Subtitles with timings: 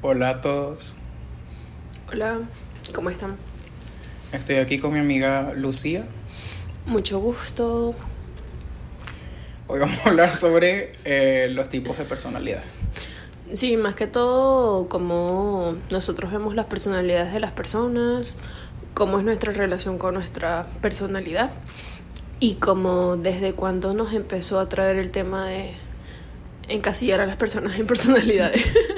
[0.00, 0.98] Hola a todos.
[2.12, 2.38] Hola,
[2.94, 3.34] ¿cómo están?
[4.32, 6.04] Estoy aquí con mi amiga Lucía.
[6.86, 7.96] Mucho gusto.
[9.66, 12.62] Hoy vamos a hablar sobre eh, los tipos de personalidad.
[13.52, 18.36] Sí, más que todo, como nosotros vemos las personalidades de las personas,
[18.94, 21.50] cómo es nuestra relación con nuestra personalidad
[22.38, 25.72] y cómo desde cuándo nos empezó a traer el tema de
[26.68, 28.64] encasillar a las personas en personalidades.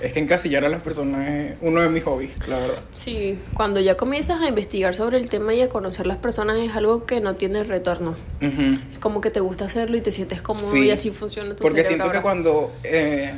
[0.00, 2.82] Es que encasillar a las personas es uno de mis hobbies, la verdad.
[2.92, 6.74] Sí, cuando ya comienzas a investigar sobre el tema y a conocer las personas es
[6.76, 8.16] algo que no tiene retorno.
[8.40, 11.62] Es como que te gusta hacerlo y te sientes cómodo Sí, y así funciona tu
[11.62, 13.32] Porque siento que cuando eh,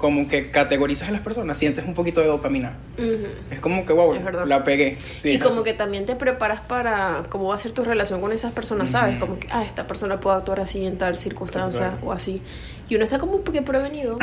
[0.00, 2.78] como que categorizas a las personas, sientes un poquito de dopamina.
[2.96, 3.26] Ujú.
[3.50, 4.14] Es como que, wow,
[4.46, 4.96] la pegué.
[4.98, 8.32] Sí, y como que también te preparas para cómo va a ser tu relación con
[8.32, 9.18] esas personas, ¿sabes?
[9.18, 12.06] Como que, ah, esta persona puede actuar así en tal circunstancia Exacto.
[12.06, 12.40] o así.
[12.90, 14.18] Y uno está como un poco prevenido.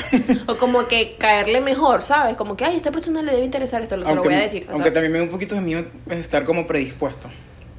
[0.48, 2.36] o como que caerle mejor, ¿sabes?
[2.36, 4.68] Como que, ay, a esta persona le debe interesar esto, se lo voy a decir.
[4.70, 7.30] aunque también me da un poquito de miedo estar como predispuesto.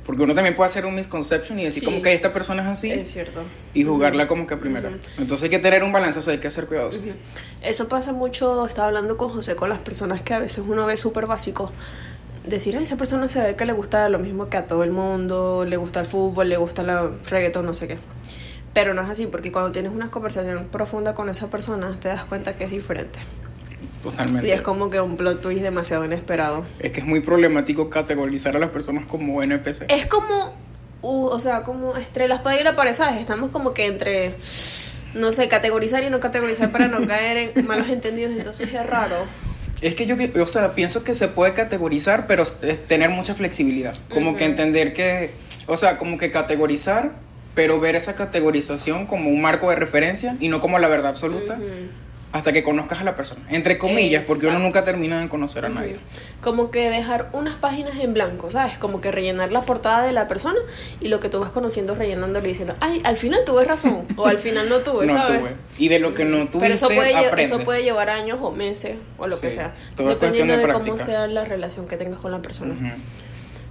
[0.07, 1.85] Porque uno también puede hacer un misconception y decir Sí.
[1.85, 3.43] como que esta persona es así Es cierto.
[3.75, 4.89] y jugarla como que a primera.
[5.19, 7.03] Entonces hay que tener un balance, o sea, hay que ser cuidadoso.
[7.61, 10.97] Eso pasa mucho, estaba hablando con José, con las personas que a veces uno ve
[10.97, 11.71] súper básico.
[12.47, 14.93] Decir, a esa persona se ve que le gusta lo mismo que a todo el
[14.93, 17.99] mundo, le gusta el fútbol, le gusta la reggaetón, no sé qué.
[18.79, 22.25] Pero no es así, porque cuando tienes una conversación profunda con esa persona, te das
[22.25, 23.19] cuenta que es diferente.
[24.05, 24.47] Totalmente.
[24.47, 26.65] Y es como que un plot twist demasiado inesperado.
[26.79, 29.87] Es que es muy problemático categorizar a las personas como NPC.
[29.89, 30.55] Es como,
[31.03, 33.21] uh, o sea, como entre la espada y la pared, ¿sabes?
[33.21, 34.37] Estamos como que entre,
[35.15, 39.17] no sé, categorizar y no categorizar para no caer en malos entendidos, entonces es raro.
[39.83, 42.45] Es que yo, o sea, pienso que se puede categorizar, pero
[42.87, 43.97] tener mucha flexibilidad.
[44.09, 45.33] Como que entender que,
[45.67, 47.27] o sea, como que categorizar,
[47.59, 51.59] pero ver esa categorización como un marco de referencia y no como la verdad absoluta
[52.31, 53.41] hasta que conozcas a la persona.
[53.49, 55.97] Entre comillas, porque uno nunca termina de conocer a nadie.
[56.41, 58.79] Como que dejar unas páginas en blanco, ¿sabes?
[58.79, 60.61] Como que rellenar la portada de la persona
[61.01, 64.29] y lo que tú vas conociendo rellenándolo y diciendo, ay, al final tuve razón o
[64.29, 65.41] al final no tuve, no ¿sabes?
[65.41, 65.51] tuve.
[65.79, 67.51] Y de lo que no tuviste, Pero eso puede, lle- aprendes.
[67.51, 69.75] eso puede llevar años o meses o lo que sea.
[69.97, 72.77] todo dependiendo de de, cómo sea la relación que tengas con la persona.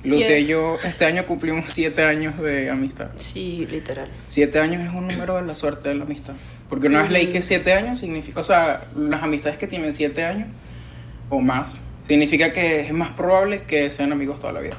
[0.04, 3.10] Y yo este año cumplimos siete años de amistad.
[3.18, 4.08] Sí, literal.
[4.28, 6.34] Siete años es un número de la suerte de la amistad.
[6.70, 10.26] Porque una vez leí que siete años significa, o sea, las amistades que tienen siete
[10.26, 10.50] años
[11.30, 14.76] o más, significa que es más probable que sean amigos toda la vida.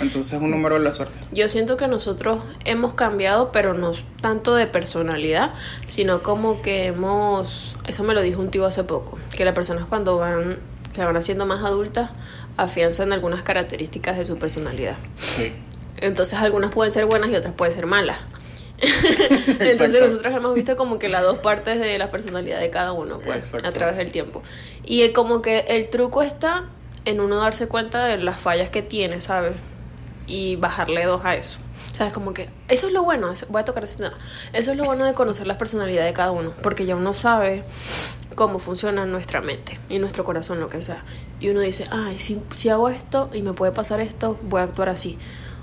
[0.00, 1.18] Entonces es un número de la suerte.
[1.32, 5.52] Yo siento que nosotros hemos cambiado, pero no tanto de personalidad,
[5.86, 9.86] sino como que hemos, eso me lo dijo un tío hace poco, que las personas
[9.86, 10.58] cuando van,
[10.92, 12.10] se van haciendo más adultas,
[12.56, 14.96] afianzan algunas características de su personalidad.
[15.16, 15.52] Sí.
[15.98, 18.18] Entonces algunas pueden ser buenas y otras pueden ser malas.
[18.82, 20.00] Entonces Exacto.
[20.00, 23.38] nosotros hemos visto como que las dos partes de la personalidad de cada uno, pues,
[23.38, 23.68] Exacto.
[23.68, 24.42] a través del tiempo.
[24.84, 26.64] Y como que el truco está
[27.04, 29.54] en uno darse cuenta de las fallas que tiene, ¿sabes?
[30.26, 31.60] Y bajarle dos a eso.
[31.92, 32.12] ¿Sabes?
[32.12, 34.14] Como que eso es lo bueno, voy a tocar ese tema.
[34.52, 37.62] Eso es lo bueno de conocer la personalidad de cada uno, porque ya uno sabe
[38.34, 41.04] cómo funciona nuestra mente y nuestro corazón, lo que sea.
[41.42, 44.64] Y uno dice, ay, si, si hago esto y me puede pasar esto, voy a
[44.64, 45.18] actuar así.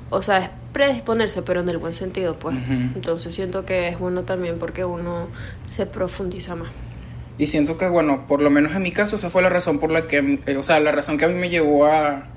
[0.10, 2.58] O sea, es predisponerse, pero en el buen sentido, pues.
[2.70, 5.28] Entonces siento que es bueno también porque uno
[5.66, 6.70] se profundiza más.
[7.38, 9.90] Y siento que, bueno, por lo menos en mi caso, esa fue la razón por
[9.90, 12.28] la que, eh, o sea, la razón que a mí me llevó a,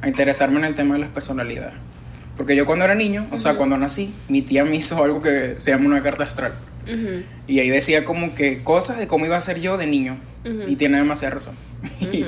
[0.00, 1.74] a interesarme en el tema de las personalidades.
[2.36, 5.56] Porque yo cuando era niño, o sea, cuando nací, mi tía me hizo algo que
[5.58, 6.52] se llama una carta astral.
[7.46, 10.20] Y ahí decía como que cosas de cómo iba a ser yo de niño.
[10.66, 11.54] Y tiene demasiada razón.
[12.12, 12.26] y,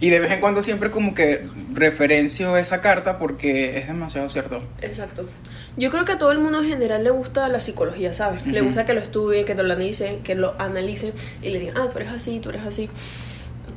[0.00, 4.62] y de vez en cuando siempre como que referencio esa carta porque es demasiado cierto.
[4.80, 5.28] Exacto.
[5.76, 8.46] Yo creo que a todo el mundo en general le gusta la psicología, ¿sabes?
[8.46, 11.88] Le gusta que lo estudien, que lo analicen, que lo analicen y le digan, ah,
[11.90, 12.90] tú eres así, tú eres así.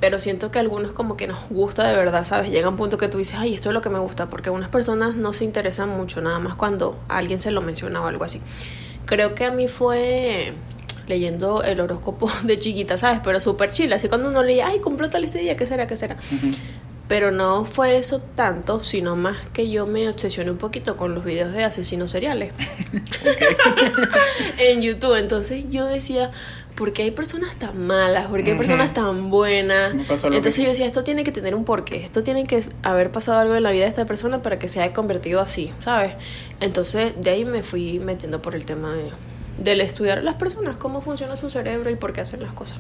[0.02, 2.52] Pero siento que a algunos como que nos gusta de verdad, ¿sabes?
[2.52, 4.70] Llega un punto que tú dices, ay, esto es lo que me gusta, porque unas
[4.70, 8.42] personas no se interesan mucho, nada más cuando alguien se lo menciona o algo así.
[9.06, 10.54] Creo que a mí fue
[11.08, 13.20] leyendo el horóscopo de chiquita, ¿sabes?
[13.24, 15.96] Pero súper chill, así cuando uno leía, ay, cumplo tal este día, ¿qué será, qué
[15.96, 16.18] será?
[17.08, 21.24] Pero no fue eso tanto, sino más que yo me obsesioné un poquito con los
[21.24, 22.52] videos de asesinos seriales
[24.58, 25.16] en YouTube.
[25.16, 26.32] Entonces yo decía,
[26.76, 28.28] ¿por qué hay personas tan malas?
[28.28, 29.94] ¿Por qué hay personas tan buenas?
[29.94, 31.98] Entonces yo decía, esto tiene que tener un porqué.
[31.98, 34.82] Esto tiene que haber pasado algo en la vida de esta persona para que se
[34.82, 36.14] haya convertido así, ¿sabes?
[36.60, 39.10] Entonces de ahí me fui metiendo por el tema de,
[39.58, 42.80] del estudiar a las personas, cómo funciona su cerebro y por qué hacen las cosas.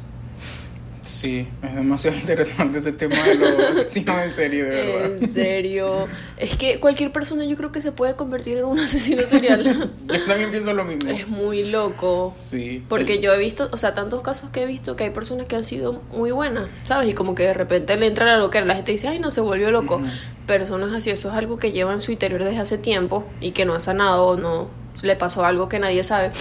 [1.06, 5.06] Sí, es demasiado interesante ese tema de los asesinos en serie, de verdad.
[5.06, 6.08] En serio.
[6.38, 9.64] Es que cualquier persona yo creo que se puede convertir en un asesino serial.
[9.64, 11.10] Yo también pienso lo mismo.
[11.10, 12.34] es muy loco.
[12.36, 12.84] Sí.
[12.90, 15.56] Porque yo he visto, o sea, tantos casos que he visto que hay personas que
[15.56, 17.10] han sido muy buenas, ¿sabes?
[17.10, 18.66] Y como que de repente le entra la loquera.
[18.66, 20.02] La gente dice, ay, no, se volvió loco.
[20.48, 23.66] Es así, eso es algo que lleva en su interior desde hace tiempo y que
[23.66, 24.70] no ha sanado o no
[25.02, 26.32] le pasó algo que nadie sabe.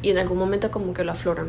[0.00, 1.48] Y en algún momento como que lo afloran.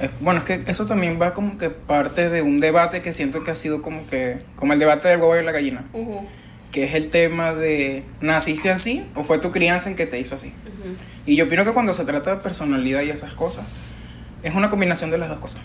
[0.00, 3.44] Eh, Bueno, es que eso también va como que parte de un debate que siento
[3.44, 5.84] que ha sido como que, como el debate del huevo y la gallina,
[6.72, 10.34] que es el tema de, ¿naciste así o fue tu crianza en que te hizo
[10.34, 10.52] así?
[11.26, 13.66] Y yo opino que cuando se trata de personalidad y esas cosas,
[14.42, 15.62] es una combinación de las dos cosas.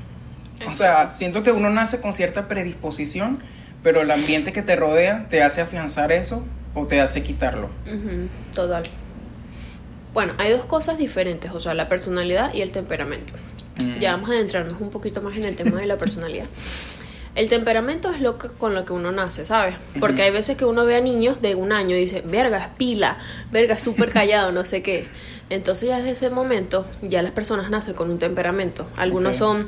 [0.67, 3.41] O sea, siento que uno nace con cierta predisposición,
[3.81, 7.69] pero el ambiente que te rodea te hace afianzar eso o te hace quitarlo.
[8.53, 8.83] Total.
[10.13, 13.33] Bueno, hay dos cosas diferentes, o sea, la personalidad y el temperamento.
[13.99, 16.45] Ya vamos a adentrarnos un poquito más en el tema de la personalidad.
[17.35, 19.75] El temperamento es lo que, con lo que uno nace, ¿sabes?
[19.99, 22.67] Porque hay veces que uno ve a niños de un año y dice, verga, es
[22.69, 23.17] pila,
[23.51, 25.07] verga, súper callado, no sé qué.
[25.49, 28.87] Entonces ya desde ese momento ya las personas nacen con un temperamento.
[28.97, 29.67] Algunos son...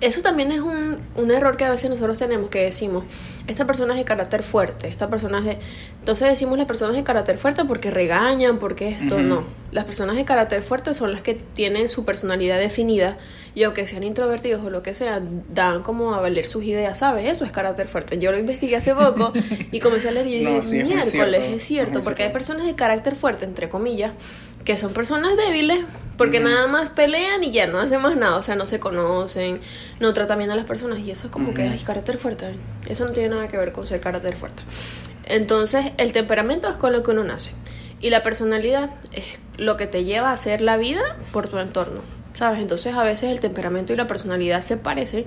[0.00, 3.04] Eso también es un, un error que a veces nosotros tenemos que decimos,
[3.46, 5.58] esta persona es de carácter fuerte, esta persona es de...
[6.00, 9.44] Entonces decimos las personas de carácter fuerte porque regañan, porque esto, no.
[9.72, 13.16] Las personas de carácter fuerte son las que tienen su personalidad definida
[13.54, 17.28] y aunque sean introvertidos o lo que sea, dan como a valer sus ideas, ¿sabes?
[17.28, 18.18] Eso es carácter fuerte.
[18.18, 19.32] Yo lo investigué hace poco
[19.70, 21.36] y comencé a leer y dije, No, sí, miércoles, cierto.
[21.56, 24.12] es cierto, Es porque hay personas de carácter fuerte, entre comillas,
[24.64, 25.84] que son personas débiles
[26.16, 29.60] porque nada más pelean y ya no hacen más nada, o sea, no se conocen,
[30.00, 32.54] no tratan bien a las personas y eso es como que hay carácter fuerte.
[32.86, 34.62] Eso no tiene nada que ver con ser carácter fuerte.
[35.24, 37.52] Entonces, el temperamento es con lo que uno nace
[38.00, 41.02] y la personalidad es lo que te lleva a hacer la vida
[41.32, 42.00] por tu entorno,
[42.32, 42.60] ¿sabes?
[42.60, 45.24] Entonces, a veces el temperamento y la personalidad se parecen,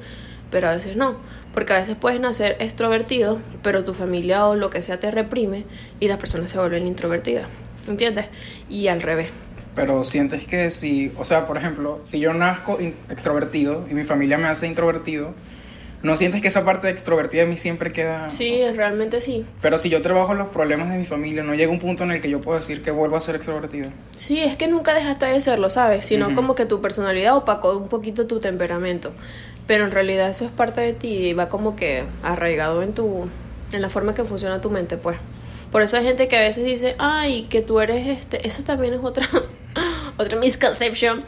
[0.51, 1.17] pero a veces no.
[1.53, 5.65] Porque a veces puedes nacer extrovertido, pero tu familia o lo que sea te reprime
[5.99, 7.47] y las personas se vuelven introvertidas.
[7.89, 8.25] ¿Entiendes?
[8.69, 9.31] Y al revés.
[9.75, 12.79] Pero sientes que si, o sea, por ejemplo, si yo nazco
[13.09, 15.35] extrovertido y mi familia me hace introvertido,
[16.01, 18.31] ¿no sientes que esa parte extrovertida de mí siempre queda...
[18.31, 19.45] Sí, realmente sí.
[19.61, 22.21] Pero si yo trabajo los problemas de mi familia, no llega un punto en el
[22.21, 23.91] que yo puedo decir que vuelvo a ser extrovertido.
[24.15, 26.05] Sí, es que nunca dejaste de serlo, ¿sabes?
[26.07, 29.13] Sino como que tu personalidad opacó un poquito tu temperamento.
[29.67, 33.29] Pero en realidad eso es parte de ti y va como que arraigado en tu
[33.73, 35.17] en la forma que funciona tu mente, pues.
[35.71, 38.93] Por eso hay gente que a veces dice, "Ay, que tú eres este, eso también
[38.93, 39.27] es otra
[40.17, 41.23] otra misconception."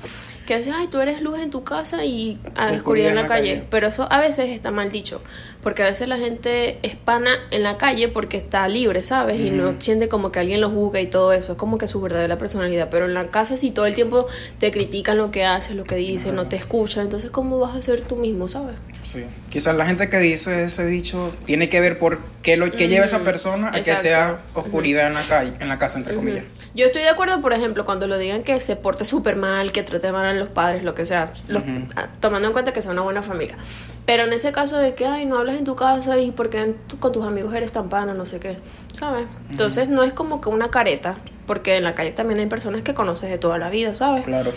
[0.50, 3.28] Que dice, "Ay, tú eres luz en tu casa y a la oscuridad en la
[3.28, 5.22] calle." Pero eso a veces está mal dicho,
[5.62, 9.40] porque a veces la gente es pana en la calle porque está libre, ¿sabes?
[9.40, 12.02] Y no siente como que alguien lo juzga y todo eso, es como que su
[12.02, 14.26] verdadera personalidad, pero en la casa si todo el tiempo
[14.60, 17.82] te critican lo que haces, lo que dices, no te escuchan, entonces ¿cómo vas a
[17.84, 18.76] ser tú mismo, ¿sabes?
[19.04, 19.24] Sí.
[19.52, 23.06] Quizás la gente que dice ese dicho tiene que ver por qué lo que lleva
[23.06, 24.02] esa persona a que exacto.
[24.02, 26.46] sea oscuridad en la calle, en la casa entre comillas.
[26.76, 29.84] Yo estoy de acuerdo, por ejemplo, cuando lo digan que se porte súper mal, que
[29.84, 31.64] trate mal a los padres, lo que sea, los-
[31.96, 33.58] ah, tomando en cuenta que son una buena familia.
[34.06, 37.12] Pero en ese caso de que, ay, no hablas en tu casa y porque con
[37.12, 38.58] tus amigos eres tan pana, no sé qué,
[38.94, 39.26] ¿sabes?
[39.52, 41.16] Entonces no es como que una careta,
[41.46, 44.24] porque en la calle también hay personas que conoces de toda la vida, ¿sabes?
[44.26, 44.52] Claro.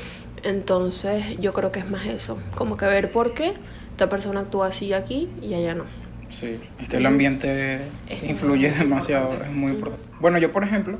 [0.44, 3.54] Entonces yo creo que es más eso, como que ver por qué
[3.90, 5.84] esta persona actúa así aquí y allá no.
[6.28, 7.76] Sí, es que el ambiente
[8.08, 9.50] Es influye demasiado, importante.
[9.52, 10.08] es muy importante.
[10.20, 10.98] Bueno, yo por ejemplo,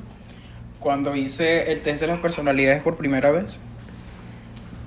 [0.79, 3.63] cuando hice el test de las personalidades por primera vez,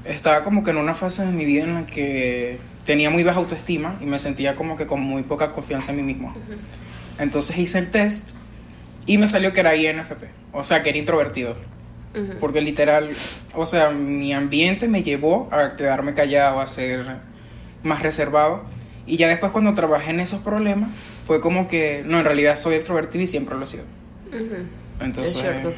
[0.05, 3.39] estaba como que en una fase de mi vida en la que tenía muy baja
[3.39, 6.33] autoestima y me sentía como que con muy poca confianza en mí mismo.
[7.19, 8.31] Entonces hice el test
[9.05, 11.55] y me salió que era INFP, o sea, que era introvertido.
[12.39, 13.09] Porque literal,
[13.53, 17.05] o sea, mi ambiente me llevó a quedarme callado, a ser
[17.83, 18.63] más reservado.
[19.05, 20.91] Y ya después cuando trabajé en esos problemas,
[21.27, 23.83] fue como que, no, en realidad soy extrovertido y siempre lo he sido.
[25.01, 25.73] Entonces, es cierto.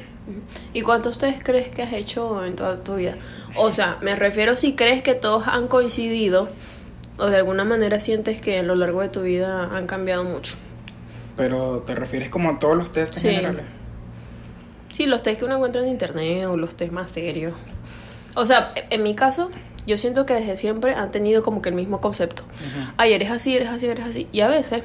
[0.73, 3.15] ¿Y cuántos ustedes crees que has hecho en toda tu vida?
[3.55, 6.49] O sea, me refiero si crees que todos han coincidido
[7.17, 10.55] o de alguna manera sientes que a lo largo de tu vida han cambiado mucho.
[11.35, 13.27] pero te refieres como a todos los test en Sí.
[13.29, 13.65] generales.
[14.91, 17.53] Sí, los test que uno encuentra en internet o los test más serios.
[18.35, 19.51] O sea, en mi caso,
[19.85, 22.41] yo siento que desde siempre han tenido como que el mismo concepto.
[22.97, 24.27] Ay, eres así, eres así, eres así.
[24.31, 24.81] Y a veces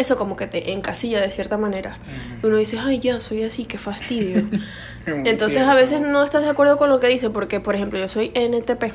[0.00, 1.96] eso como que te encasilla de cierta manera.
[2.42, 4.38] Y uno dice, ay, ya, soy así, qué fastidio.
[5.06, 5.70] Entonces cierto.
[5.70, 8.32] a veces no estás de acuerdo con lo que dice, porque por ejemplo yo soy
[8.34, 8.92] NTP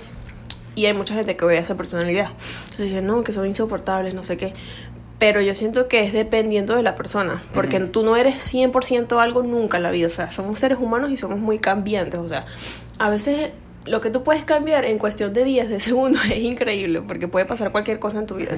[0.76, 2.30] y hay mucha gente que odia esa personalidad.
[2.30, 4.54] Entonces dicen, no, que son insoportables, no sé qué.
[5.18, 9.44] Pero yo siento que es dependiendo de la persona, porque tú no eres 100% algo
[9.44, 12.46] nunca en la vida, o sea, somos seres humanos y somos muy cambiantes, o sea,
[13.00, 13.52] a veces
[13.86, 17.46] lo que tú puedes cambiar en cuestión de días, de segundos, es increíble, porque puede
[17.46, 18.58] pasar cualquier cosa en tu vida.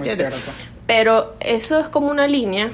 [0.86, 2.72] Pero eso es como una línea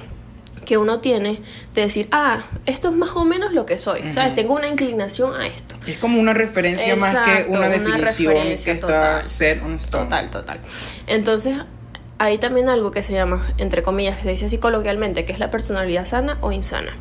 [0.65, 1.39] que uno tiene
[1.75, 4.33] de decir, ah, esto es más o menos lo que soy, ¿sabes?
[4.33, 5.75] Tengo una inclinación a esto.
[5.86, 9.25] Es como una referencia más que Exacto, una una definición que está total.
[9.25, 10.05] set on stone.
[10.05, 10.60] Total, total.
[11.07, 11.57] Entonces,
[12.17, 15.39] hay también algo que se llama, entre comillas, que se dice así coloquialmente, que es
[15.39, 16.93] la personalidad sana o insana.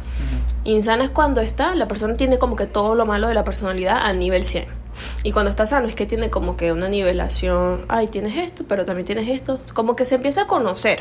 [0.65, 3.99] Insana es cuando está, la persona tiene como que todo lo malo de la personalidad
[4.05, 4.82] a nivel 100.
[5.25, 8.85] Y cuando está sano es que tiene como que una nivelación, ay, tienes esto, pero
[8.85, 11.01] también tienes esto, como que se empieza a conocer.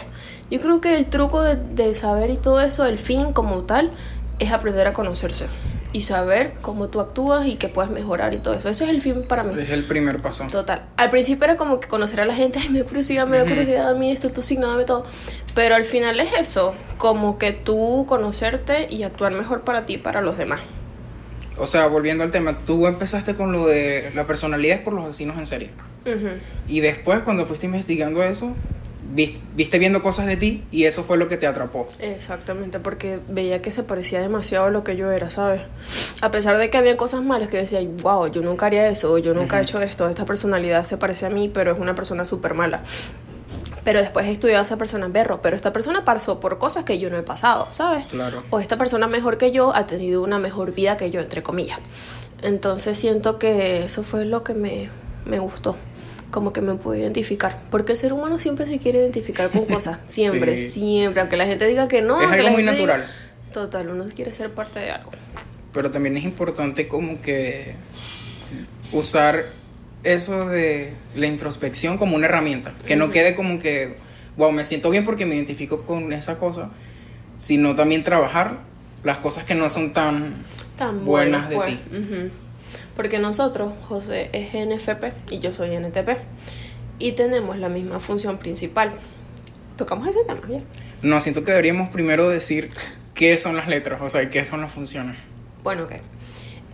[0.49, 3.91] Yo creo que el truco de, de saber y todo eso, el fin como tal,
[4.39, 5.47] es aprender a conocerse
[5.93, 8.69] y saber cómo tú actúas y que puedes mejorar y todo eso.
[8.69, 9.61] Ese es el fin para mí.
[9.61, 10.45] Es el primer paso.
[10.49, 10.81] Total.
[10.97, 13.43] Al principio era como que conocer a la gente, ay, me da curiosidad, me da
[13.43, 15.05] curiosidad a mí esto, tu signo, dame todo.
[15.53, 19.97] Pero al final es eso, como que tú conocerte y actuar mejor para ti y
[19.97, 20.61] para los demás.
[21.57, 25.37] O sea, volviendo al tema, tú empezaste con lo de la personalidad por los asesinos
[25.37, 25.69] en serie.
[26.05, 26.29] Ujú.
[26.67, 28.55] Y después, cuando fuiste investigando eso,
[29.13, 31.87] vis- viste viendo cosas de ti y eso fue lo que te atrapó.
[31.99, 35.61] Exactamente, porque veía que se parecía demasiado a lo que yo era, ¿sabes?
[36.21, 39.33] A pesar de que había cosas malas que decía, wow, yo nunca haría eso, yo
[39.33, 42.53] nunca he hecho esto, esta personalidad se parece a mí, pero es una persona súper
[42.53, 42.81] mala.
[43.83, 46.99] Pero después he estudiado a esa persona, berro, pero esta persona pasó por cosas que
[46.99, 48.05] yo no he pasado, ¿sabes?
[48.05, 48.43] Claro.
[48.51, 51.79] O esta persona mejor que yo ha tenido una mejor vida que yo, entre comillas.
[52.43, 54.89] Entonces siento que eso fue lo que me,
[55.25, 55.75] me gustó,
[56.29, 57.57] como que me pude identificar.
[57.71, 60.69] Porque el ser humano siempre se quiere identificar con cosas, siempre, Sí.
[60.69, 61.21] siempre.
[61.21, 62.21] Aunque la gente diga que no.
[62.21, 63.05] Es algo la muy gente diga- natural.
[63.51, 65.09] total, uno quiere ser parte de algo.
[65.73, 67.73] Pero también es importante como que
[68.91, 69.45] usar
[70.03, 72.73] eso de la introspección como una herramienta.
[72.85, 73.95] Que no quede como que,
[74.37, 76.71] wow, me siento bien porque me identifico con esa cosa,
[77.37, 78.59] sino también trabajar
[79.03, 80.35] las cosas que no son tan,
[80.75, 81.69] Tan buenas de pues.
[81.69, 81.79] ti.
[82.95, 86.09] Porque nosotros, José es NFP y yo soy NTP.
[86.99, 88.91] Y tenemos la misma función principal.
[89.75, 90.61] Tocamos ese tema, ya.
[91.01, 92.69] No, siento que deberíamos primero decir
[93.15, 95.17] qué son las letras, o sea, qué son las funciones.
[95.63, 95.93] Bueno, ok.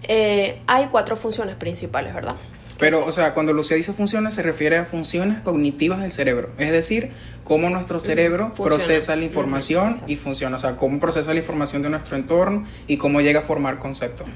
[0.10, 2.36] Eh, hay cuatro funciones principales, ¿verdad?
[2.80, 6.50] Pero, o sea, cuando Lucía dice funciones, se refiere a funciones cognitivas del cerebro.
[6.58, 7.12] Es decir,
[7.44, 8.70] cómo nuestro cerebro Funciona.
[8.70, 10.12] procesa la información exacto.
[10.12, 10.56] y funciona.
[10.58, 14.28] O sea, cómo procesa la información de nuestro entorno y cómo llega a formar conceptos.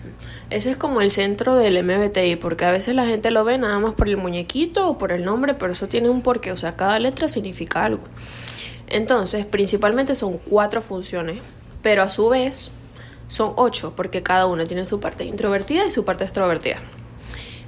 [0.49, 3.77] Ese es como el centro del MBTI, porque a veces la gente lo ve nada
[3.79, 6.77] más por el muñequito o por el nombre, pero eso tiene un porqué, o sea,
[6.77, 8.03] cada letra significa algo.
[8.87, 11.41] Entonces, principalmente son cuatro funciones,
[11.81, 12.71] pero a su vez
[13.27, 16.77] son ocho, porque cada una tiene su parte introvertida y su parte extrovertida.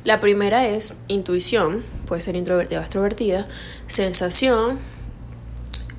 [0.04, 3.48] La primera es intuición, puede ser introvertida o extrovertida,
[3.88, 4.78] sensación,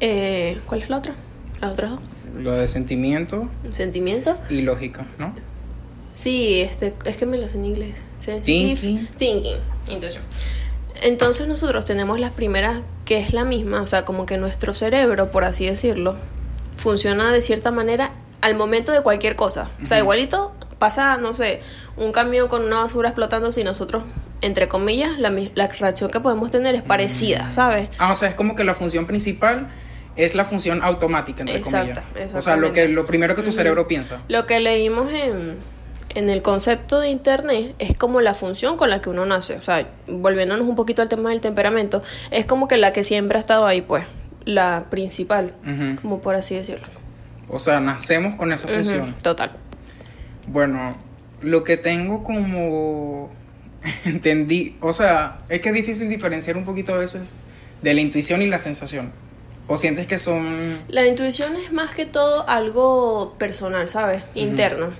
[0.00, 1.14] eh, ¿cuál es la otra?
[1.60, 2.00] Las otras dos.
[2.36, 5.34] Lo de sentimiento Sentimiento y lógica, ¿no?
[6.12, 8.02] Sí, este, es que me lo sé en inglés.
[8.18, 9.06] Sensitive Thinking.
[9.16, 9.56] thinking.
[9.88, 10.22] Intuition.
[11.02, 15.30] Entonces nosotros tenemos las primeras que es la misma, o sea, como que nuestro cerebro,
[15.30, 16.16] por así decirlo,
[16.76, 19.70] funciona de cierta manera al momento de cualquier cosa.
[19.82, 21.62] O sea, igualito pasa, no sé,
[21.96, 24.02] un camión con una basura explotando si nosotros,
[24.42, 27.88] entre comillas, la, la reacción que podemos tener es parecida, ¿sabes?
[27.96, 29.70] Ah, o sea, es como que la función principal
[30.16, 32.34] es la función automática, entre Exacto, comillas.
[32.34, 34.20] O sea, lo, que, lo primero que tu cerebro piensa.
[34.28, 35.56] Lo que leímos en,
[36.14, 39.56] en el concepto de internet es como la función con la que uno nace.
[39.56, 43.38] O sea, volviéndonos un poquito al tema del temperamento, es como que la que siempre
[43.38, 44.04] ha estado ahí, pues,
[44.44, 45.54] la principal,
[46.02, 47.04] como por así decirlo.
[47.48, 49.14] O sea, nacemos con esa función.
[49.22, 49.50] Total.
[50.46, 50.96] Bueno,
[51.42, 53.30] lo que tengo como
[54.04, 57.32] entendí, o sea, es que es difícil diferenciar un poquito a veces
[57.82, 59.12] de la intuición y la sensación.
[59.66, 64.22] O sientes que son La intuición es más que todo algo personal, ¿sabes?
[64.34, 64.92] Interno.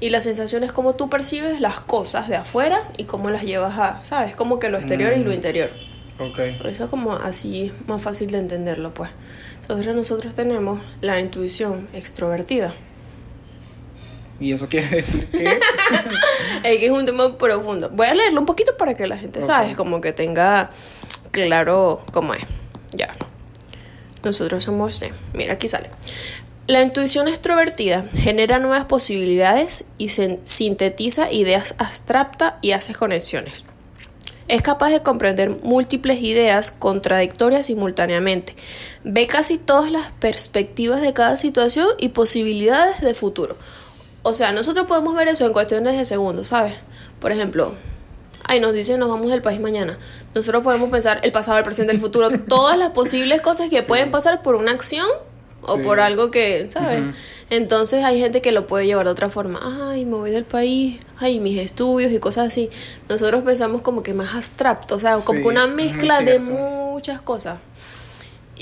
[0.00, 3.78] Y la sensación es cómo tú percibes las cosas de afuera y cómo las llevas
[3.78, 4.36] a, ¿sabes?
[4.36, 5.70] Como que lo exterior y lo interior.
[6.18, 6.38] Ok.
[6.64, 9.10] Eso es como así más fácil de entenderlo, pues.
[9.62, 12.74] Entonces nosotros tenemos la intuición extrovertida.
[14.42, 15.44] Y eso quiere decir que
[16.64, 17.90] Es que es un tema profundo.
[17.90, 19.46] Voy a leerlo un poquito para que la gente, Ok.
[19.46, 19.76] ¿sabes?
[19.76, 20.70] Como que tenga
[21.30, 22.42] claro cómo es.
[22.92, 23.12] Ya.
[24.24, 24.94] Nosotros somos...
[24.96, 25.90] sí, Mira, aquí sale.
[26.66, 33.64] La intuición extrovertida genera nuevas posibilidades y sintetiza ideas abstractas y hace conexiones.
[34.48, 38.54] Es capaz de comprender múltiples ideas contradictorias simultáneamente.
[39.02, 43.56] Ve casi todas las perspectivas de cada situación y posibilidades de futuro.
[44.22, 46.74] O sea, nosotros podemos ver eso en cuestiones de segundos, ¿sabes?
[47.20, 47.72] Por ejemplo,
[48.44, 49.98] ay, nos dicen nos vamos del país mañana.
[50.34, 54.10] Nosotros podemos pensar el pasado, el presente, el futuro, todas las posibles cosas que pueden
[54.10, 55.06] pasar por una acción
[55.64, 55.82] o Sí.
[55.82, 57.02] por algo que, ¿sabes?
[57.50, 59.60] Entonces hay gente que lo puede llevar de otra forma.
[59.90, 62.70] Ay, me voy del país, ay, mis estudios y cosas así.
[63.08, 67.58] Nosotros pensamos como que más abstracto, o sea, como Sí, una mezcla de muchas cosas.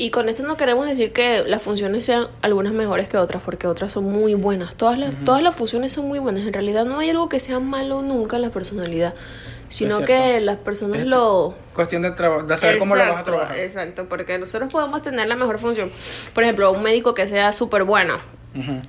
[0.02, 3.66] Y con esto no queremos decir que las funciones sean algunas mejores que otras, porque
[3.66, 4.74] otras son muy buenas.
[4.74, 6.46] Todas las, todas las funciones son muy buenas.
[6.46, 9.14] En realidad no hay algo que sea malo nunca en la personalidad,
[9.68, 11.52] sino que las personas Es lo...
[11.74, 13.58] Cuestión de, traba- de saber cómo lo vas a trabajar.
[13.58, 15.92] Exacto, porque nosotros podemos tener la mejor función.
[16.34, 18.16] Por ejemplo, un médico que sea súper bueno,
[18.54, 18.80] Ujú.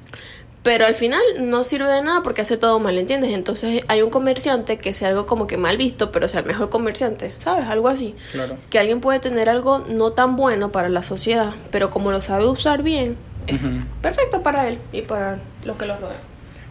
[0.63, 3.31] Pero al final no sirve de nada porque hace todo mal, ¿entiendes?
[3.31, 6.69] Entonces hay un comerciante que sea algo como que mal visto, pero sea el mejor
[6.69, 7.67] comerciante, ¿sabes?
[7.67, 8.15] Algo así.
[8.31, 8.57] Claro.
[8.69, 12.45] Que alguien puede tener algo no tan bueno para la sociedad, pero como lo sabe
[12.45, 13.59] usar bien, es
[14.01, 16.21] perfecto para él y para los que lo rodean.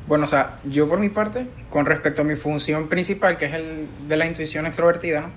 [0.07, 3.55] Bueno, o sea, yo por mi parte, con respecto a mi función principal, que es
[3.55, 5.33] el de la intuición extrovertida, ¿no?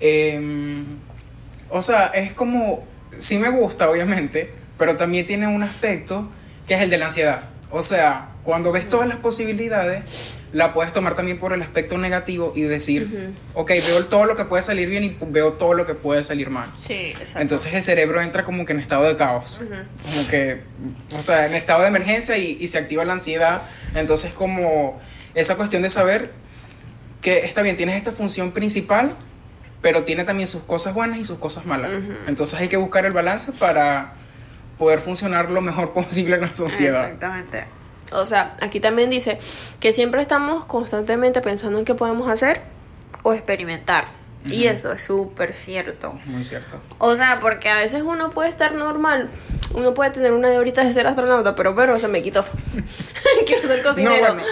[0.00, 0.84] Em,
[1.70, 2.84] o sea, es como,
[3.16, 6.28] sí me gusta, obviamente, pero también tiene un aspecto
[6.68, 7.40] que es el de la ansiedad.
[7.70, 12.52] O sea, cuando ves todas las posibilidades, la puedes tomar también por el aspecto negativo
[12.54, 15.94] y decir, ok, veo todo lo que puede salir bien y veo todo lo que
[15.94, 16.66] puede salir mal.
[16.80, 17.40] Sí, exacto.
[17.40, 19.60] Entonces el cerebro entra como que en estado de caos.
[20.02, 20.62] Como que,
[21.18, 23.62] o sea, en estado de emergencia y, y se activa la ansiedad.
[23.94, 24.98] Entonces como
[25.34, 26.32] esa cuestión de saber
[27.20, 29.12] que está bien, tienes esta función principal,
[29.82, 31.90] pero tiene también sus cosas buenas y sus cosas malas.
[32.26, 34.14] Entonces hay que buscar el balance para
[34.78, 37.04] poder funcionar lo mejor posible en la sociedad.
[37.04, 37.66] Exactamente.
[38.12, 39.38] O sea, aquí también dice
[39.80, 42.62] que siempre estamos constantemente pensando en qué podemos hacer
[43.22, 44.06] o experimentar.
[44.46, 46.16] Y eso es súper cierto.
[46.26, 46.80] Muy cierto.
[46.98, 49.28] O sea, porque a veces uno puede estar normal,
[49.74, 52.44] uno puede tener una de ahorita de ser astronauta, pero pero se me quitó.
[53.46, 54.16] Quiero ser cocinero.
[54.16, 54.42] No, bueno,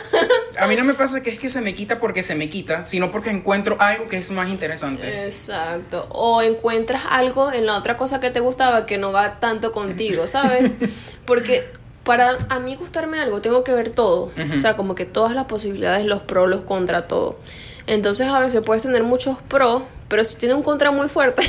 [0.59, 2.85] a mí no me pasa que es que se me quita porque se me quita,
[2.85, 5.25] sino porque encuentro algo que es más interesante.
[5.25, 6.07] Exacto.
[6.11, 10.27] O encuentras algo en la otra cosa que te gustaba que no va tanto contigo,
[10.27, 10.71] ¿sabes?
[11.27, 11.67] Porque
[12.05, 14.31] para a mí gustarme algo tengo que ver todo.
[14.55, 17.39] O sea, como que todas las posibilidades, los pros, los contra, todo.
[17.87, 21.43] Entonces a veces puedes tener muchos pros, pero si tiene un contra muy fuerte,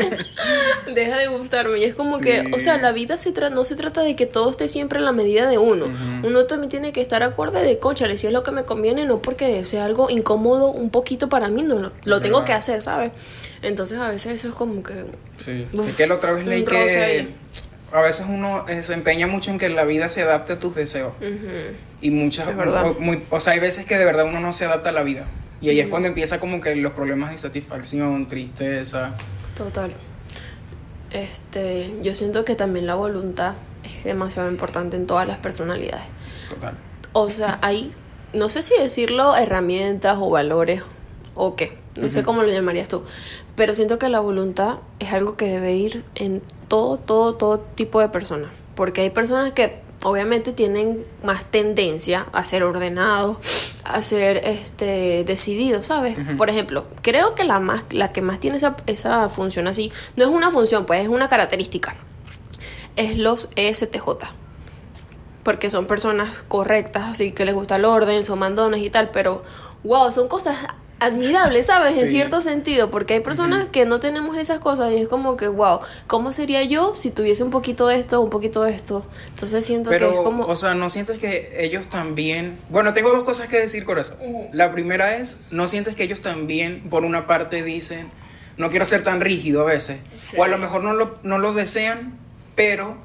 [0.94, 1.78] deja de gustarme.
[1.78, 4.26] Y es como que, o sea, la vida se tra- no se trata de que
[4.26, 5.86] todo esté siempre en la medida de uno.
[6.22, 9.18] Uno también tiene que estar acorde de, conchale, si es lo que me conviene, no
[9.20, 12.46] porque sea algo incómodo un poquito para mí, no lo, lo tengo Verdad.
[12.46, 13.12] que hacer, ¿sabes?
[13.62, 15.06] Entonces a veces eso es como que...
[15.38, 15.66] Sí.
[15.72, 17.26] Uf, es que la otra vez leí que
[17.92, 21.12] a veces uno se empeña mucho en que la vida se adapte a tus deseos.
[22.00, 22.48] Y muchas,
[22.98, 25.24] muy- o sea, hay veces que de verdad uno no se adapta a la vida.
[25.64, 29.14] Y ahí es cuando empieza como que los problemas de insatisfacción, tristeza.
[29.56, 29.90] Total.
[31.10, 36.04] Este, yo siento que también la voluntad es demasiado importante en todas las personalidades.
[36.50, 36.76] Total.
[37.14, 37.90] O sea, hay,
[38.34, 40.82] no sé si decirlo herramientas o valores
[41.34, 43.02] o qué, no sé cómo lo llamarías tú,
[43.56, 48.00] pero siento que la voluntad es algo que debe ir en todo, todo, todo tipo
[48.00, 48.50] de personas.
[48.74, 55.86] Porque hay personas que obviamente tienen más tendencia a ser ordenados, a ser este, decididos,
[55.86, 56.16] ¿sabes?
[56.38, 60.24] Por ejemplo, creo que la, más, la que más tiene esa, esa función así, no
[60.24, 61.96] es una función, pues es una característica,
[62.96, 64.02] es los ESTJ
[65.42, 69.42] porque son personas correctas, así que les gusta el orden, son mandones y tal, pero
[69.84, 70.56] wow, son cosas
[71.00, 71.98] admirables, ¿sabes?
[71.98, 75.48] En cierto sentido, porque hay personas que no tenemos esas cosas y es como que
[75.48, 79.04] wow, ¿cómo sería yo si tuviese un poquito de esto, un poquito de esto?
[79.30, 82.58] Entonces siento que es como o sea, ¿no sientes que ellos también...
[82.70, 84.16] Bueno, tengo dos cosas que decir con eso.
[84.52, 88.10] La primera es, ¿no sientes que ellos también, por una parte, dicen,
[88.56, 89.98] no quiero ser tan rígido a veces?
[90.30, 90.36] Sí.
[90.38, 92.18] O a lo mejor no lo, no lo desean,
[92.54, 92.98] pero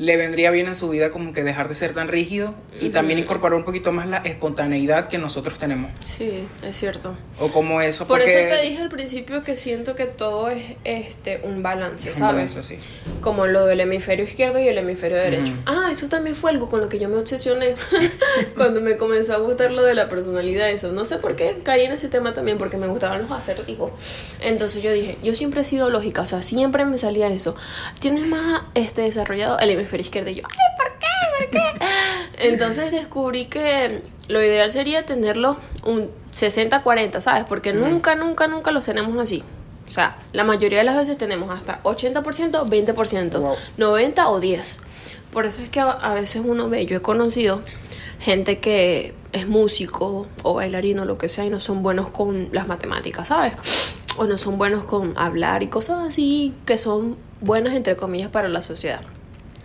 [0.00, 3.18] le vendría bien en su vida como que dejar de ser tan rígido y también
[3.18, 5.92] incorporar un poquito más la espontaneidad que nosotros tenemos.
[6.02, 7.14] Sí, es cierto.
[7.38, 8.48] O como eso, Por porque...
[8.48, 12.34] eso te dije al principio que siento que todo es este un balance, Un ¿sabes?
[12.34, 12.76] balance así.
[13.20, 15.52] Como lo del hemisferio izquierdo y el hemisferio derecho.
[15.66, 17.74] Ah, eso también fue algo con lo que yo me obsesioné
[18.56, 20.70] cuando me comenzó a gustar lo de la personalidad.
[20.70, 23.90] Eso, no sé por qué caí en ese tema también, porque me gustaban los acertijos.
[24.40, 27.54] Entonces yo dije, yo siempre he sido lógica, o sea, siempre me salía eso.
[27.98, 31.06] Tienes más este desarrollado el hemisferio izquierdo y yo, ay, ¿por qué?
[31.38, 31.84] ¿Por qué?
[32.48, 37.44] Entonces descubrí que lo ideal sería tenerlo un 60-40, ¿sabes?
[37.48, 39.42] Porque nunca, nunca, nunca los tenemos así.
[39.86, 42.22] O sea, la mayoría de las veces tenemos hasta 80%,
[42.68, 43.56] 20%, Wow.
[43.76, 44.80] 90 o 10.
[45.32, 47.62] Por eso es que a, a veces uno ve, yo he conocido
[48.20, 52.68] gente que es músico o bailarino, lo que sea, y no son buenos con las
[52.68, 53.96] matemáticas, ¿sabes?
[54.16, 58.48] O no son buenos con hablar y cosas así que son buenas, entre comillas, para
[58.48, 59.00] la sociedad.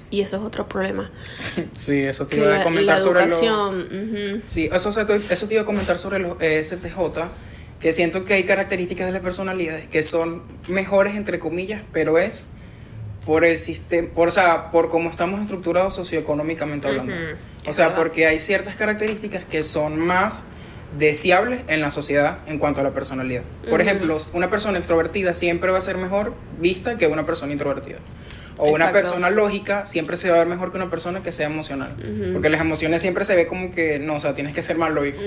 [0.10, 1.10] Y eso es otro problema.
[1.78, 4.42] Sí, eso te iba a la, comentar la sobre educación, ujú.
[4.48, 6.98] Sí, eso, eso te iba a comentar sobre los E ESTJ,
[7.80, 12.52] que siento que hay características de la personalidad que son mejores, entre comillas, pero es
[13.26, 17.14] por el sistema, por, o sea, por cómo estamos estructurados socioeconómicamente hablando.
[17.68, 17.98] O sea, verdad.
[17.98, 20.50] porque hay ciertas características que son más
[20.98, 23.42] deseables en la sociedad en cuanto a la personalidad.
[23.70, 27.98] Por ejemplo, una persona extrovertida siempre va a ser mejor vista que una persona introvertida.
[28.58, 31.48] O una persona lógica siempre se va a ver mejor que una persona que sea
[31.48, 31.94] emocional.
[32.34, 34.92] Porque las emociones siempre se ve como que, no, o sea, tienes que ser más
[34.92, 35.22] lógico.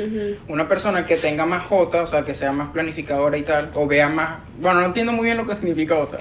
[0.49, 3.87] Una persona que tenga más J, o sea, que sea más planificadora y tal, o
[3.87, 4.41] vea más...
[4.61, 6.19] Bueno, no entiendo muy bien lo que significa J.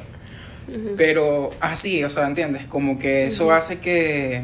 [0.98, 2.67] Pero así, o sea, ¿entiendes?
[2.67, 4.43] Como que eso hace que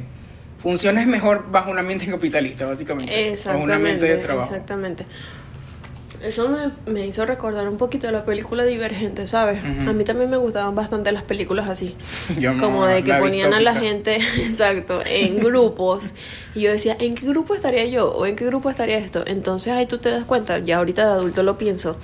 [0.57, 3.35] funciones mejor bajo un ambiente capitalista, básicamente.
[3.45, 4.49] Bajo un ambiente Exactamente, de trabajo.
[4.49, 5.05] exactamente.
[6.23, 9.59] Eso me, me hizo recordar un poquito de la película Divergente, ¿sabes?
[9.63, 11.95] A mí también me gustaban bastante las películas así.
[12.39, 16.13] Yo no, como de que ponían a la gente, exacto, en grupos.
[16.55, 18.11] Y yo decía, ¿en qué grupo estaría yo?
[18.11, 19.23] ¿O en qué grupo estaría esto?
[19.25, 21.97] Entonces ahí tú te das cuenta, ya ahorita de adulto lo pienso,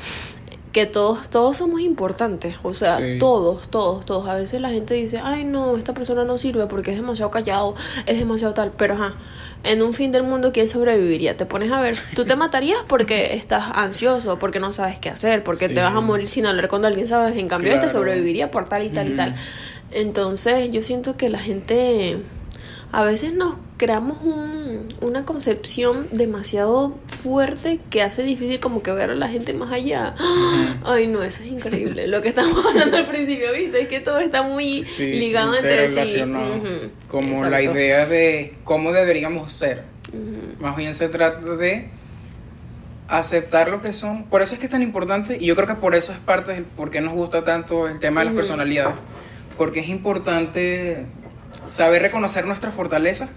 [0.72, 2.56] que todos, todos somos importantes.
[2.64, 3.18] O sea, Sí.
[3.20, 4.28] todos, todos, todos.
[4.28, 7.74] A veces la gente dice, ay no, esta persona no sirve porque es demasiado callado,
[8.06, 8.72] es demasiado tal.
[8.78, 9.16] Pero ajá,
[9.64, 11.36] en un fin del mundo, ¿quién sobreviviría?
[11.36, 15.44] Te pones a ver, tú te matarías porque estás ansioso, porque no sabes qué hacer,
[15.44, 15.74] porque Sí.
[15.74, 17.36] te vas a morir sin hablar con alguien, ¿sabes?
[17.38, 19.36] En cambio, este sobreviviría por tal y tal y tal.
[19.92, 22.18] Entonces, yo siento que la gente
[22.92, 29.12] a veces nos creamos un- una concepción demasiado fuerte que hace difícil como que ver
[29.12, 30.16] a la gente más allá.
[30.86, 32.08] Ay, no, eso es increíble.
[32.08, 33.82] Lo que estamos hablando al principio, ¿viste?
[33.84, 35.94] Es que todo está muy Sí, ligado entre sí.
[36.00, 36.58] interrelacionado.
[36.58, 36.68] Ujú,
[37.10, 39.84] Como la idea de cómo deberíamos ser.
[40.60, 41.90] Más bien se trata de
[43.08, 44.26] aceptar lo que son.
[44.26, 46.54] Por eso es que es tan importante, y yo creo que por eso es parte
[46.54, 48.96] del por qué nos gusta tanto el tema de las personalidades.
[49.58, 51.06] Porque es importante
[51.70, 53.30] saber reconocer nuestra fortaleza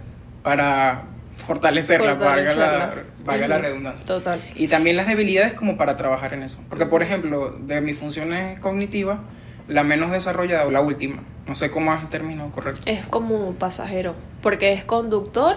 [0.43, 1.05] para
[1.47, 3.05] fortalecerla, valga la, Fortalecerla.
[3.25, 4.07] valga la Ujú, redundancia.
[4.07, 4.41] Total.
[4.55, 6.63] Y también las debilidades como para trabajar en eso.
[6.69, 9.21] Porque, por ejemplo, de mis funciones cognitivas,
[9.69, 12.83] la menos desarrollada o la última, no sé cómo es el término correcto.
[12.87, 15.57] Es como pasajero, porque es conductor,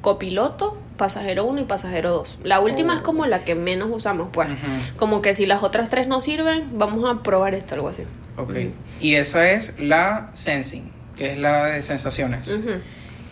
[0.00, 2.38] copiloto, pasajero 1 y pasajero 2.
[2.44, 2.96] La última Oh.
[2.96, 4.48] es como la que menos usamos, pues.
[4.96, 8.04] Como que si las otras tres no sirven, vamos a probar esto, algo así.
[8.36, 8.54] Ok.
[9.00, 12.56] Y esa es la sensing, que es la de sensaciones.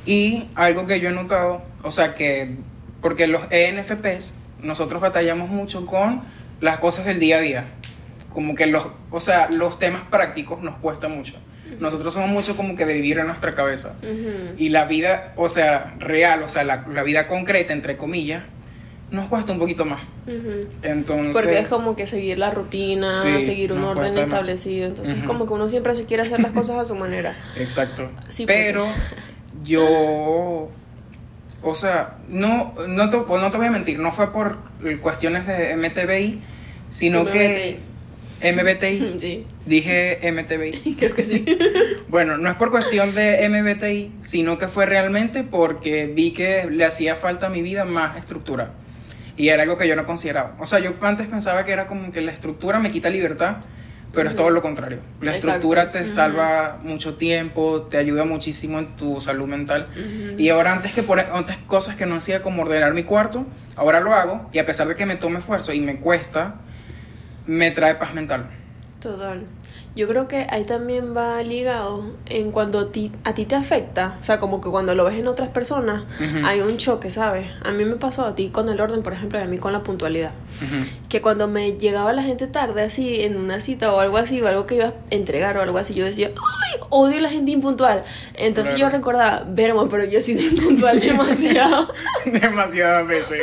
[0.05, 2.57] Y algo que yo he notado, o sea que,
[3.01, 6.23] porque los ENFPs, nosotros batallamos mucho con
[6.61, 7.65] las cosas del día a día.
[8.31, 11.35] Como que los, o sea, los temas prácticos nos cuesta mucho.
[11.81, 13.95] Nosotros somos mucho como que de vivir en nuestra cabeza.
[14.57, 18.45] Y la vida, o sea, real, o sea, la, la vida concreta, entre comillas,
[19.13, 20.01] nos cuesta un poquito más.
[20.83, 21.33] Entonces...
[21.43, 24.89] Porque es como que seguir la rutina, Sí, seguir un orden establecido.
[24.89, 27.37] Entonces es como que uno siempre se quiere hacer las cosas a su manera.
[27.59, 28.11] Exacto.
[28.29, 28.87] Sí, porque- Pero
[29.65, 30.69] yo,
[31.63, 34.59] o sea, no, no, te, no te voy a mentir, no fue por
[35.01, 36.41] cuestiones de MTBI,
[36.89, 37.79] sino que
[38.43, 40.97] MBTI, Sí, dije MTBI.
[40.99, 41.45] creo que sí.
[42.09, 46.85] Bueno, no es por cuestión de MBTI, sino que fue realmente porque vi que le
[46.85, 48.73] hacía falta a mi vida más estructura.
[49.37, 50.55] Y era algo que yo no consideraba.
[50.59, 53.57] O sea, yo antes pensaba que era como que la estructura me quita libertad,
[54.13, 55.01] pero es todo lo contrario.
[55.23, 55.57] La Exacto.
[55.57, 59.89] estructura te salva mucho tiempo, te ayuda muchísimo en tu salud mental.
[60.37, 64.01] Y ahora antes que por antes cosas que no hacía como ordenar mi cuarto, ahora
[64.01, 66.57] lo hago y a pesar de que me tome esfuerzo y me cuesta,
[67.47, 68.51] me trae paz mental.
[69.01, 69.47] Total.
[69.95, 74.17] Yo creo que ahí también va ligado en cuando a ti, a ti te afecta,
[74.19, 76.05] o sea, como que cuando lo ves en otras personas,
[76.45, 77.47] hay un choque, ¿sabes?
[77.63, 79.73] A mí me pasó a ti con el orden, por ejemplo, y a mí con
[79.75, 80.31] la puntualidad.
[81.11, 84.49] Que cuando me llegaba la gente tarde, así, en una cita o algo así, o
[84.49, 86.81] algo que iba a entregar o algo así, yo decía, ¡ay!
[86.89, 88.03] Odio a la gente impuntual.
[88.37, 88.91] Entonces Claro.
[88.93, 91.93] yo recordaba, vermo, pero yo he sido impuntual demasiado.
[92.25, 93.41] Demasiadas veces.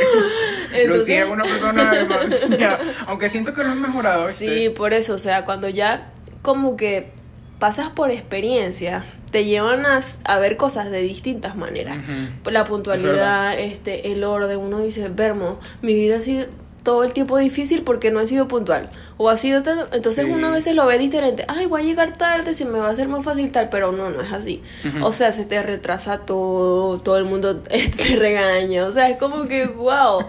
[0.74, 2.78] Entonces- Lucía es una persona demasiado.
[3.06, 4.26] Aunque siento que lo has mejorado.
[4.26, 4.46] ¿viste?
[4.64, 7.12] Sí, por eso, o sea, cuando ya como que
[7.60, 11.98] pasas por experiencia, te llevan a, a ver cosas de distintas maneras.
[12.46, 16.48] La Es puntualidad, este, el orden, uno dice, Vermo, mi vida ha sido
[16.90, 18.90] todo el tiempo difícil porque no he sido puntual.
[19.18, 19.78] O ha sido tan...
[19.94, 20.32] Entonces Sí.
[20.32, 21.46] uno a veces lo ve diferente.
[21.48, 24.10] Ay, voy a llegar tarde, se me va a hacer más fácil tal, pero no,
[24.10, 24.64] no es así.
[25.04, 28.88] O sea, se te retrasa todo, todo el mundo te regaña.
[28.88, 30.26] O sea, es como que, wow,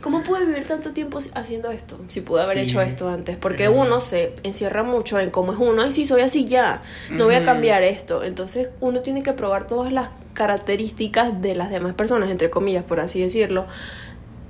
[0.00, 1.98] ¿cómo pude vivir tanto tiempo si- haciendo esto?
[2.08, 2.62] Si pude haber Sí.
[2.64, 3.36] hecho esto antes.
[3.36, 5.82] Porque uno se encierra mucho en cómo es uno.
[5.82, 6.80] Ay, sí, soy así ya.
[7.10, 8.24] No voy a cambiar esto.
[8.24, 12.98] Entonces uno tiene que probar todas las características de las demás personas, entre comillas, por
[13.00, 13.66] así decirlo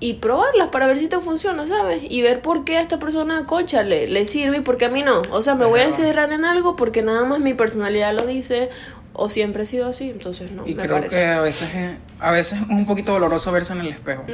[0.01, 2.03] y probarlas para ver si te funciona, ¿sabes?
[2.09, 4.89] Y ver por qué a esta persona, concha, le, le sirve y por qué a
[4.91, 5.23] mí no.
[5.33, 8.71] O sea, me voy a encerrar en algo porque nada más mi personalidad lo dice
[9.13, 11.17] o siempre he sido así, entonces no, Y me creo parece.
[11.17, 14.25] que a veces, es, a veces es un poquito doloroso verse en el espejo.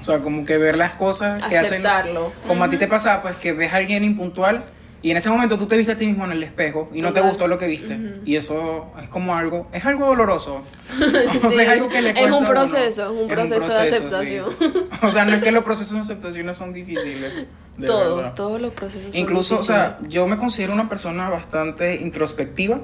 [0.00, 1.86] O sea, como que ver las cosas que hacen.
[1.86, 2.32] Aceptarlo.
[2.48, 4.64] Como a ti te pasaba, pues que ves a alguien impuntual
[5.00, 7.12] Y en ese momento tú te viste a ti mismo en el espejo y no
[7.12, 7.98] te gustó lo que viste.
[8.24, 10.62] Y eso es como algo, es algo doloroso.
[11.42, 14.46] o sea, es algo que le cuesta Es un proceso, es un proceso, de aceptación.
[15.02, 17.46] o sea, no es que los procesos de aceptación son difíciles.
[17.84, 22.80] Todos, todos los procesos Incluso, o sea, yo me considero una persona bastante introspectiva,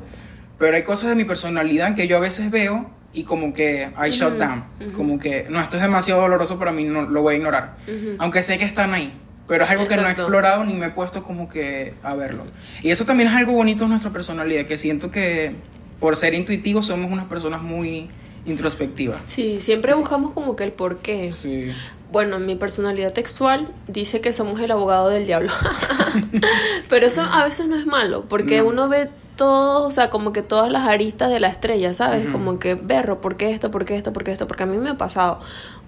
[0.57, 4.11] pero hay cosas de mi personalidad que yo a veces veo y como que I
[4.11, 4.65] shut down.
[4.95, 7.77] Como que, no, esto es demasiado doloroso para mí, no lo voy a ignorar.
[8.19, 9.13] Aunque sé que están ahí.
[9.47, 12.45] Pero es algo que no he explorado ni me he puesto como que a verlo.
[12.83, 15.55] Y eso también es algo bonito en nuestra personalidad, que siento que
[16.01, 18.09] por ser intuitivos somos unas personas muy
[18.47, 19.19] introspectivas.
[19.25, 21.33] Sí, siempre buscamos como que el por qué.
[21.33, 21.71] Sí.
[22.13, 25.51] Bueno, mi personalidad textual dice que somos el abogado del diablo.
[26.89, 30.43] Pero eso a veces no es malo, porque uno ve todo, o sea, como que
[30.43, 32.29] todas las aristas de la estrella, ¿sabes?
[32.31, 33.71] Como que, berro, ¿por qué esto?
[33.71, 34.13] ¿Por qué esto?
[34.13, 34.47] ¿Por qué esto?
[34.47, 35.41] Porque a mí me ha pasado.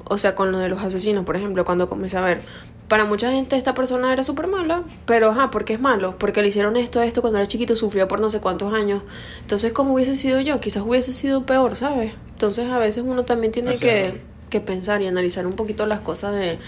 [0.04, 2.40] O sea, con lo de los asesinos, por ejemplo, cuando comencé a ver,
[2.88, 6.16] para mucha gente esta persona era súper mala, pero ajá, ¿por qué es malo?
[6.18, 9.02] Porque le hicieron esto, esto cuando era chiquito, sufrió por no sé cuántos años.
[9.40, 10.60] Entonces, ¿cómo hubiese sido yo?
[10.60, 12.12] Quizás hubiese sido peor, ¿sabes?
[12.30, 14.20] Entonces, a veces uno también tiene que,
[14.50, 16.58] que, pensar y analizar un poquito las cosas de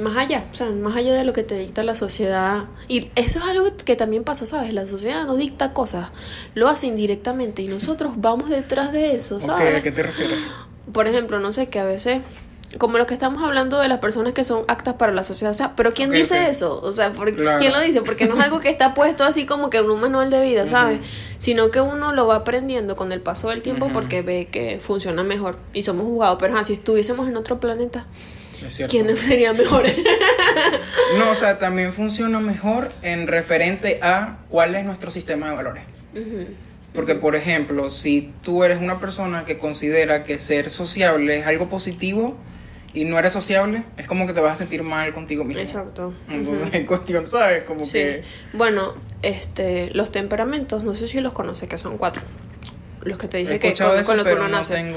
[0.00, 2.64] más allá, o sea, más allá de lo que te dicta la sociedad.
[2.88, 4.72] Y eso es algo que también pasa, ¿sabes?
[4.72, 6.10] La sociedad nos dicta cosas,
[6.54, 9.76] lo hace indirectamente y nosotros vamos detrás de eso, ¿sabes?
[9.76, 10.38] ¿A qué te refieres?
[10.92, 12.22] Por ejemplo, no sé, que a veces
[12.78, 15.50] como lo que estamos hablando de las personas que son actas para la sociedad.
[15.50, 16.80] O sea, pero ¿quién dice eso?
[16.82, 18.02] O sea, ¿por, ¿quién lo dice?
[18.02, 20.66] Porque no es algo que está puesto así como que en un manual de vida,
[20.66, 21.00] ¿sabes?
[21.38, 25.22] Sino que uno lo va aprendiendo con el paso del tiempo porque ve que funciona
[25.22, 26.38] mejor y somos jugados.
[26.40, 28.06] Pero si estuviésemos en otro planeta,
[28.88, 29.96] ¿quiénes serían mejores?
[31.18, 35.82] no, o sea, también funciona mejor en referente a cuál es nuestro sistema de valores.
[36.94, 41.68] Porque, por ejemplo, si tú eres una persona que considera que ser sociable es algo
[41.68, 42.36] positivo,
[42.94, 45.60] y no eres sociable, es como que te vas a sentir mal contigo mismo.
[45.60, 46.14] Exacto.
[46.30, 47.64] Entonces, en cuestión, ¿sabes?
[47.64, 48.22] Como que...
[48.52, 52.22] Bueno, este, los temperamentos, no sé si los conoces, que son cuatro.
[53.02, 54.94] Los que te dije que con, eso, lo que uno nace.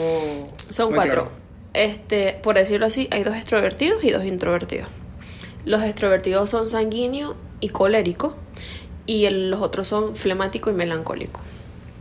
[0.70, 1.30] son cuatro.
[1.74, 4.88] Este, por decirlo así, hay dos extrovertidos y dos introvertidos.
[5.66, 8.36] Los extrovertidos son sanguíneo y colérico,
[9.08, 11.42] y los otros son flemático y melancólico.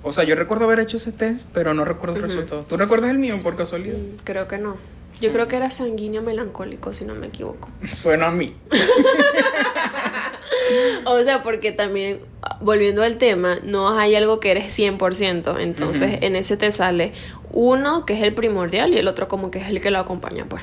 [0.03, 2.63] O sea, yo recuerdo haber hecho ese test, pero no recuerdo el resultado.
[2.63, 3.97] ¿Tú recuerdas el mío por casualidad?
[4.25, 4.77] Creo que no.
[5.21, 7.71] Yo creo que era sanguíneo melancólico, si no me equivoco.
[7.91, 8.55] Suena a mí.
[11.07, 12.21] o sea, porque también,
[12.61, 15.59] volviendo al tema, no hay algo que eres 100%.
[15.61, 17.13] Entonces, en ese te sale
[17.51, 20.45] uno que es el primordial y el otro como que es el que lo acompaña,
[20.47, 20.63] pues.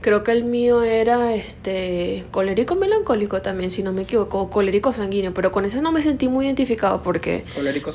[0.00, 4.94] Creo que el mío era este colérico melancólico también, si no me equivoco, o colérico
[4.94, 7.44] sanguíneo, pero con ese no me sentí muy identificado porque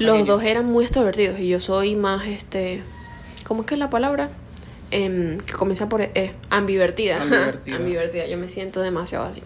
[0.01, 2.83] los dos eran muy extrovertidos y yo soy más este
[3.45, 4.29] ¿cómo es que es la palabra?
[4.91, 7.21] Em, que comienza por E, ambivertida.
[7.75, 8.27] Ambivertida.
[8.27, 9.41] Yo me siento demasiado así.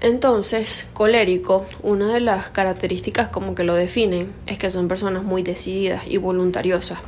[0.00, 5.42] Entonces, colérico, una de las características como que lo definen es que son personas muy
[5.42, 6.98] decididas y voluntariosas.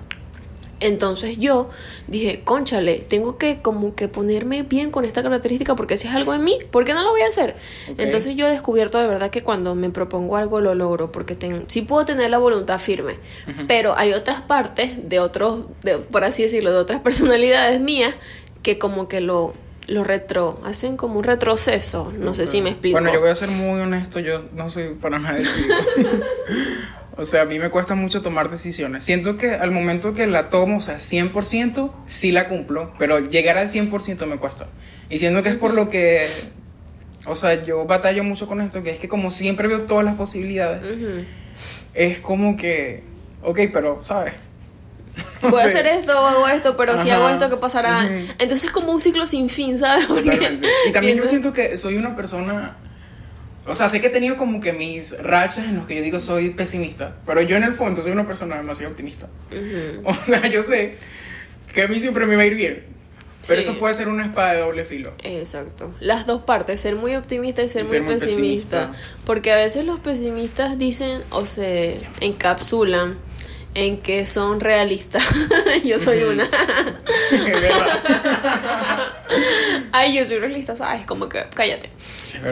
[0.81, 1.71] Entonces yo
[2.07, 6.35] dije, conchale, tengo que como que ponerme bien con esta característica porque si es algo
[6.35, 7.57] en mí, ¿por qué no lo voy a hacer?
[7.97, 11.63] Entonces yo he descubierto de verdad que cuando me propongo algo lo logro porque tengo,
[11.67, 13.15] sí puedo tener la voluntad firme,
[13.67, 18.15] pero hay otras partes de otros, de, por así decirlo, de otras personalidades mías
[18.63, 19.53] que como que lo,
[19.89, 22.99] lo retro, hacen como un retroceso, no sé si me explico.
[23.01, 25.77] Bueno, yo voy a ser muy honesto, yo no soy para nada decidido.
[27.19, 29.05] O sea, a mí me cuesta mucho tomar decisiones.
[29.05, 33.59] Siento que al momento que la tomo, o sea, 100%, sí la cumplo, pero llegar
[33.59, 34.69] al 100% me cuesta.
[35.11, 36.25] Y siento que es por lo que,
[37.27, 40.15] o sea, yo batallo mucho con esto, que es que como siempre veo todas las
[40.15, 40.81] posibilidades,
[41.93, 43.03] es como que,
[43.43, 44.35] ok, pero, ¿sabes?
[45.43, 48.09] Voy a hacer esto, hago esto, pero si hago esto, ¿qué pasará?
[48.39, 50.07] Entonces es como un ciclo sin fin, ¿sabes?
[50.07, 50.69] Totalmente.
[50.89, 52.77] Y también yo siento que soy una persona
[53.69, 56.21] o sea, sé que he tenido como que mis rachas en los que yo digo
[56.21, 59.29] soy pesimista, pero yo en el fondo soy una persona demasiado optimista.
[60.05, 60.97] O sea, yo sé
[61.73, 62.99] que a mí siempre me va a ir bien.
[63.47, 65.13] Pero eso puede ser una espada de doble filo.
[65.23, 65.95] Exacto.
[66.01, 68.93] Las dos partes, ser muy optimista y ser, muy, pesimista.
[69.25, 73.17] Porque a veces los pesimistas dicen o se encapsulan
[73.75, 75.25] en que son realistas.
[75.85, 76.49] yo soy una.
[79.93, 81.05] Ay, yo soy realista, ¿sabes?
[81.07, 81.91] Como que cállate.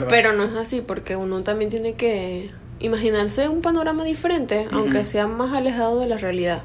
[0.08, 2.50] Pero no es así, porque uno también tiene que
[2.80, 6.62] imaginarse un panorama diferente, aunque sea más alejado de la realidad.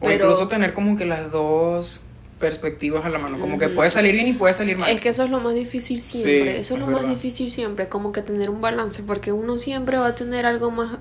[0.00, 2.02] O incluso tener como que las dos
[2.40, 4.90] perspectivas a la mano, como que puede salir bien y puede salir mal.
[4.90, 8.12] Es que eso es lo más difícil siempre, eso es, lo más difícil siempre, como
[8.12, 10.98] que tener un balance, porque uno siempre va a tener algo más,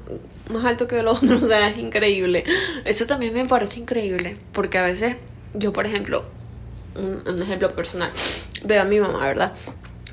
[0.52, 2.44] más alto que el otro, o sea, es increíble.
[2.86, 5.16] Eso también me parece increíble, porque a veces
[5.54, 6.24] yo, por ejemplo,
[6.96, 8.12] un, un ejemplo personal,
[8.66, 9.54] veo a mi mamá, ¿verdad?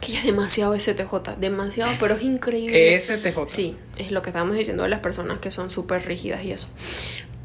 [0.01, 2.99] que ella es demasiado STJ, demasiado, pero es increíble.
[3.01, 3.39] STJ.
[3.49, 6.69] Sí, es lo que estábamos diciendo de las personas que son súper rígidas y eso.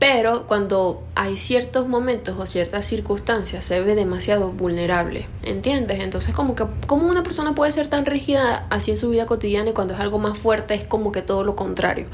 [0.01, 5.99] Pero cuando hay ciertos momentos o ciertas circunstancias se ve demasiado vulnerable, ¿entiendes?
[5.99, 9.69] Entonces como que como una persona puede ser tan rígida así en su vida cotidiana
[9.69, 12.07] y cuando es algo más fuerte es como que todo lo contrario.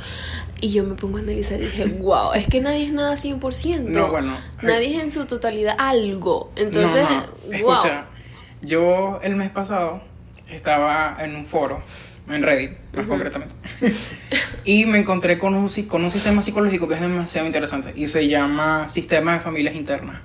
[0.60, 3.80] Y yo me pongo a analizar y dije, wow, es que nadie es nada 100%.
[3.84, 4.36] No, bueno.
[4.62, 6.52] Nadie es en su totalidad algo.
[6.58, 7.63] Entonces, No, no.
[7.63, 7.71] wow.
[7.73, 8.06] Escucha,
[8.63, 10.02] yo el mes pasado
[10.50, 11.82] estaba en un foro,
[12.29, 13.55] en Reddit, más concretamente,
[14.65, 18.27] y me encontré con un, con un sistema psicológico que es demasiado interesante y se
[18.27, 20.21] llama Sistema de Familias Internas.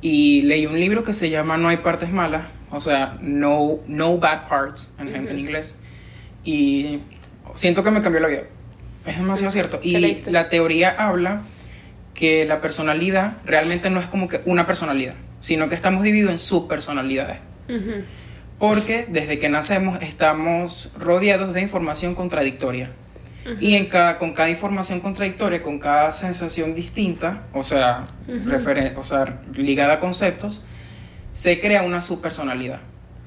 [0.00, 4.18] Y leí un libro que se llama No hay partes malas, o sea, No, no
[4.18, 5.80] Bad Parts en, en inglés,
[6.44, 7.00] y
[7.54, 8.42] siento que me cambió la vida.
[9.06, 9.80] Es demasiado cierto.
[9.80, 11.42] ¿Qué Y la teoría habla
[12.14, 16.38] que la personalidad realmente no es como que una personalidad, sino que estamos divididos en
[16.38, 17.38] subpersonalidades.
[17.68, 18.04] Ujú.
[18.58, 22.90] Porque desde que nacemos estamos rodeados de información contradictoria.
[23.60, 29.04] Y en cada, con cada información contradictoria, con cada sensación distinta, o sea, referen- o
[29.04, 30.64] sea, ligada a conceptos,
[31.34, 32.80] se crea una subpersonalidad.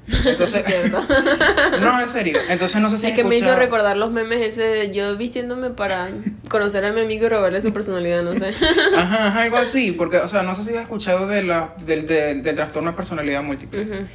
[0.26, 0.64] Entonces,
[1.82, 2.40] no, en serio.
[2.50, 5.70] Entonces no sé si Es que me hizo recordar los memes ese de yo vistiéndome
[5.70, 6.08] para
[6.50, 8.48] conocer a mi amigo y robarle su personalidad, no sé.
[8.98, 12.08] Ajá, ajá, algo así, porque, o sea, no sé si has escuchado de la, del,
[12.08, 14.08] del, del trastorno de personalidad múltiple.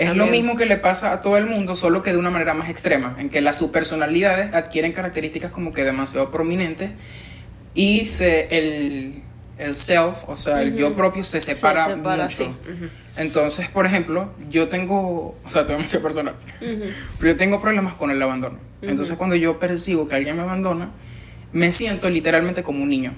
[0.00, 2.54] Es lo mismo que le pasa a todo el mundo, solo que de una manera
[2.54, 6.90] más extrema, en que las subpersonalidades adquieren características como que demasiado prominentes
[7.74, 9.22] y se, el,
[9.58, 12.36] el self, o sea, el yo propio se separa, Se separa, mucho.
[12.36, 12.50] sí.
[13.16, 16.34] Entonces, por ejemplo, yo tengo, o sea, tengo demasiado personal,
[17.18, 18.58] pero yo tengo problemas con el abandono.
[18.82, 20.90] Entonces, cuando yo percibo que alguien me abandona,
[21.52, 23.12] me siento literalmente como un niño.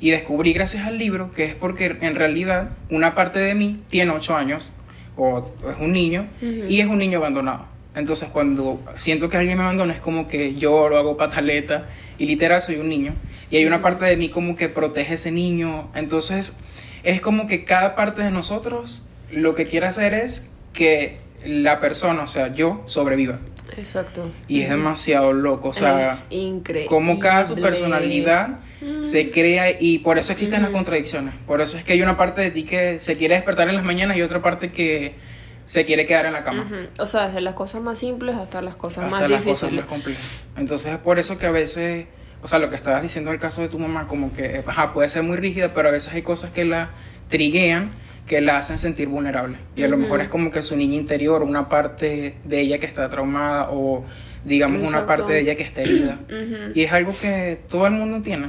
[0.00, 4.12] Y descubrí gracias al libro que es porque en realidad una parte de mí tiene
[4.12, 4.74] 8 años
[5.20, 7.66] o es un niño y es un niño abandonado.
[7.94, 11.86] Entonces cuando siento que alguien me abandona es como que lloro, hago pataleta
[12.18, 13.12] y literal soy un niño.
[13.50, 15.90] Y hay una parte de mí como que protege a ese niño.
[15.94, 16.60] Entonces
[17.02, 22.22] es como que cada parte de nosotros lo que quiere hacer es que la persona,
[22.22, 23.38] o sea, yo, sobreviva.
[23.76, 24.30] Exacto.
[24.48, 26.88] Y es demasiado loco, o sea, es increíble.
[26.88, 28.58] como cada su personalidad
[29.02, 31.34] se crea y por eso existen las contradicciones.
[31.46, 33.84] Por eso es que hay una parte de ti que se quiere despertar en las
[33.84, 35.14] mañanas y otra parte que
[35.66, 36.68] se quiere quedar en la cama.
[36.98, 39.84] O sea, desde las cosas más simples hasta las cosas Hasta más las cosas difíciles.
[39.84, 40.44] más complejas.
[40.56, 42.06] Entonces es por eso que a veces,
[42.42, 45.08] o sea, lo que estabas diciendo el caso de tu mamá, como que ajá, puede
[45.08, 46.90] ser muy rígida, pero a veces hay cosas que la
[47.28, 47.92] triguean
[48.26, 49.56] que la hacen sentir vulnerable.
[49.74, 52.86] Y a lo mejor es como que su niña interior, una parte de ella que
[52.86, 54.04] está traumada o
[54.44, 56.18] digamos una parte de ella que está herida.
[56.74, 58.46] Y es algo que todo el mundo tiene.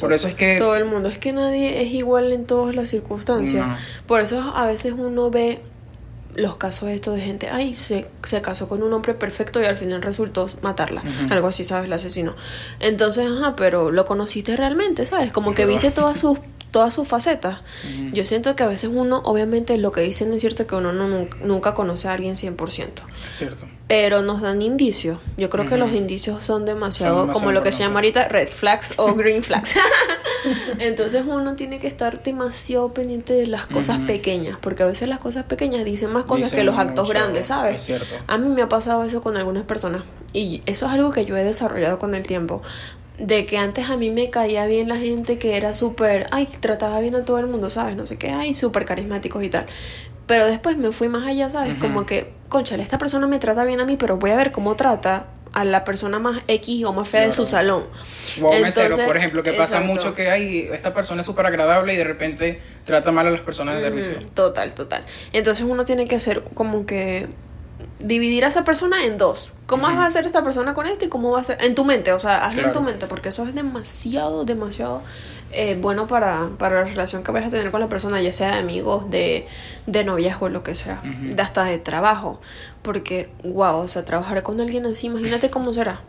[0.00, 1.08] Por eso es que Todo el mundo.
[1.08, 3.66] Es que nadie es igual en todas las circunstancias.
[3.66, 3.76] No.
[4.06, 5.60] Por eso a veces uno ve
[6.36, 9.76] los casos estos de gente, ay, se, se casó con un hombre perfecto y al
[9.76, 11.02] final resultó matarla.
[11.30, 11.88] Algo así, ¿sabes?
[11.88, 12.34] La asesinó.
[12.78, 15.32] Entonces, ajá, pero lo conociste realmente, ¿sabes?
[15.32, 16.38] Como que viste todas sus
[16.70, 17.60] todas sus facetas.
[18.12, 21.08] Yo siento que a veces uno, obviamente lo que dicen es cierto que uno no,
[21.08, 22.88] nunca, nunca conoce a alguien 100%.
[23.28, 23.66] es cierto.
[23.88, 25.18] Pero nos dan indicios.
[25.36, 28.28] Yo creo que los indicios son demasiado, Son demasiado como lo que se llama ahorita
[28.28, 29.76] red flags o green flags.
[30.78, 35.18] Entonces uno tiene que estar demasiado pendiente de las cosas pequeñas, porque a veces las
[35.18, 37.76] cosas pequeñas dicen más cosas Dicen que los actos grandes, ¿sabes?
[37.76, 38.14] es cierto.
[38.26, 40.02] A mí me ha pasado eso con algunas personas
[40.32, 42.62] y eso es algo que yo he desarrollado con el tiempo.
[43.18, 47.00] De que antes a mí me caía bien la gente que era súper, ay, trataba
[47.00, 47.96] bien a todo el mundo, ¿sabes?
[47.96, 49.66] No sé qué, ay, súper carismáticos y tal.
[50.26, 51.76] Pero después me fui más allá, ¿sabes?
[51.76, 54.76] Como que, conchale, esta persona me trata bien a mí, pero voy a ver cómo
[54.76, 57.46] trata a la persona más X o más fea de su Claro.
[57.46, 57.84] salón.
[58.42, 61.46] O a un mesero, por ejemplo, que pasa mucho que hay, esta persona es súper
[61.46, 64.12] agradable y de repente trata mal a las personas de servicio.
[64.34, 65.02] Total, total.
[65.32, 67.26] Entonces uno tiene que hacer como que
[67.98, 69.52] dividir a esa persona en dos.
[69.66, 71.84] ¿Cómo va a hacer esta persona con este y cómo va a ser en tu
[71.84, 72.12] mente?
[72.12, 75.02] O sea, hazlo en tu mente porque eso es demasiado, demasiado
[75.56, 78.52] eh, bueno para, para la relación que vayas a tener con la persona, ya sea
[78.52, 79.46] de amigos, de,
[79.86, 82.40] de noviazgo, lo que sea, de hasta de trabajo.
[82.82, 86.00] Porque, wow, o sea, trabajar con alguien así, imagínate cómo será.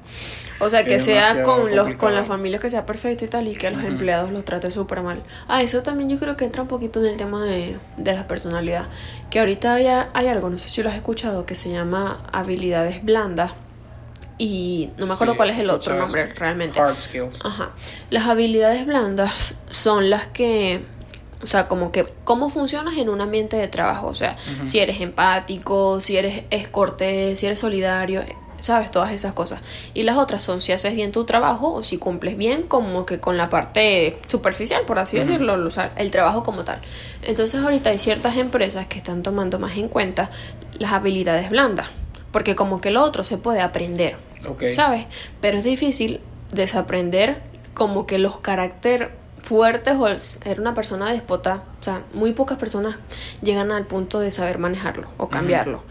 [0.60, 3.48] O sea, que Es sea con, los, con la familia que sea perfecto y tal,
[3.48, 5.24] y que a los empleados los trate súper mal.
[5.48, 8.28] Ah, eso también yo creo que entra un poquito en el tema de, de la
[8.28, 8.86] personalidad.
[9.30, 13.04] Que ahorita hay, hay algo, no sé si lo has escuchado, que se llama habilidades
[13.04, 13.56] blandas.
[14.38, 16.80] Y no me acuerdo Sí, cuál es el otro nombre realmente.
[16.80, 17.44] Hard skills.
[17.44, 17.72] Ajá.
[18.10, 20.84] Las habilidades blandas son las que,
[21.42, 24.08] o sea, como que cómo funcionas en un ambiente de trabajo.
[24.08, 28.24] O sea, si eres empático, si eres es cortés, si eres solidario,
[28.60, 29.62] sabes, todas esas cosas.
[29.96, 33.20] Y las otras son si haces bien tu trabajo o si cumples bien como que
[33.20, 36.80] con la parte superficial, por así decirlo, o sea, el trabajo como tal.
[37.24, 40.30] Entonces ahorita hay ciertas empresas que están tomando más en cuenta
[40.78, 41.88] las habilidades blandas.
[42.32, 44.16] porque como que lo otro se puede aprender,
[44.72, 45.06] ¿sabes?
[45.42, 46.22] Pero es difícil
[46.52, 47.42] desaprender
[47.74, 49.10] como que los caracteres
[49.42, 52.98] fuertes o ser una persona déspota, o sea, muy pocas personas
[53.42, 55.84] llegan al punto de saber manejarlo o cambiarlo.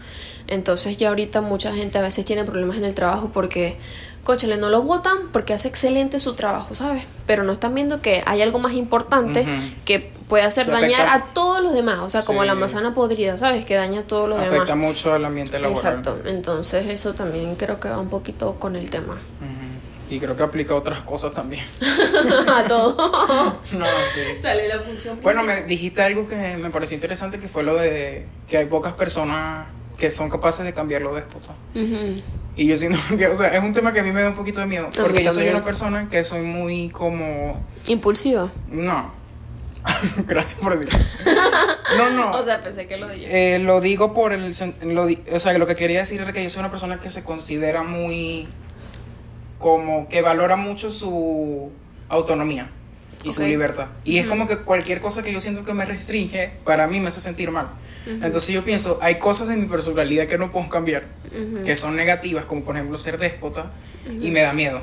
[0.47, 3.77] Entonces ya ahorita mucha gente a veces tiene problemas en el trabajo porque,
[4.23, 7.03] conchale, no lo votan porque hace excelente su trabajo, ¿sabes?
[7.25, 9.45] Pero no están viendo que hay algo más importante
[9.85, 12.93] que puede hacer Que dañar afecta- a todos los demás, o sea, como la manzana
[12.93, 13.65] podrida, ¿sabes?
[13.65, 14.87] Que daña a todos los Afecta demás.
[14.93, 15.73] mucho al ambiente laboral.
[15.77, 19.17] Exacto, entonces eso también creo que va un poquito con el tema.
[20.09, 21.65] Y creo que aplica a otras cosas también.
[22.55, 22.95] a todo.
[23.73, 24.39] no, sí.
[24.39, 25.63] Sale la función Bueno, principal.
[25.63, 29.67] me dijiste algo que me pareció interesante, que fue lo de que hay pocas personas
[29.97, 31.55] que son capaces de cambiar los déspotas.
[31.75, 32.21] Ujú.
[32.55, 34.35] Y yo siento que, o sea, es un tema que a mí me da un
[34.35, 34.89] poquito de miedo.
[34.95, 37.63] Porque yo soy una persona que soy muy como...
[37.87, 38.51] Impulsiva.
[38.69, 39.13] No.
[40.27, 40.99] Gracias por decirlo.
[41.97, 42.31] No, no.
[42.37, 43.55] O sea, pensé que lo dije.
[43.55, 44.53] Eh, lo digo por el...
[44.83, 47.23] Lo, o sea, lo que quería decir era que yo soy una persona que se
[47.23, 48.47] considera muy...
[49.59, 51.71] Como que valora mucho su
[52.09, 52.69] autonomía
[53.23, 53.87] y su libertad.
[54.03, 57.09] Y es como que cualquier cosa que yo siento que me restringe, para mí me
[57.09, 57.69] hace sentir mal.
[58.05, 61.05] Entonces yo pienso, hay cosas de mi personalidad que no puedo cambiar,
[61.65, 63.71] que son negativas, como por ejemplo ser déspota,
[64.21, 64.81] y me da miedo.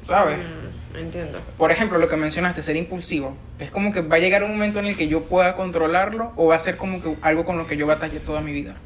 [0.00, 0.36] ¿Sabes?
[0.36, 1.40] Mm, entiendo.
[1.56, 3.36] Por ejemplo, lo que mencionaste, ser impulsivo.
[3.58, 6.46] Es como que va a llegar un momento en el que yo pueda controlarlo o
[6.46, 8.76] va a ser como que algo con lo que yo batallé toda mi vida.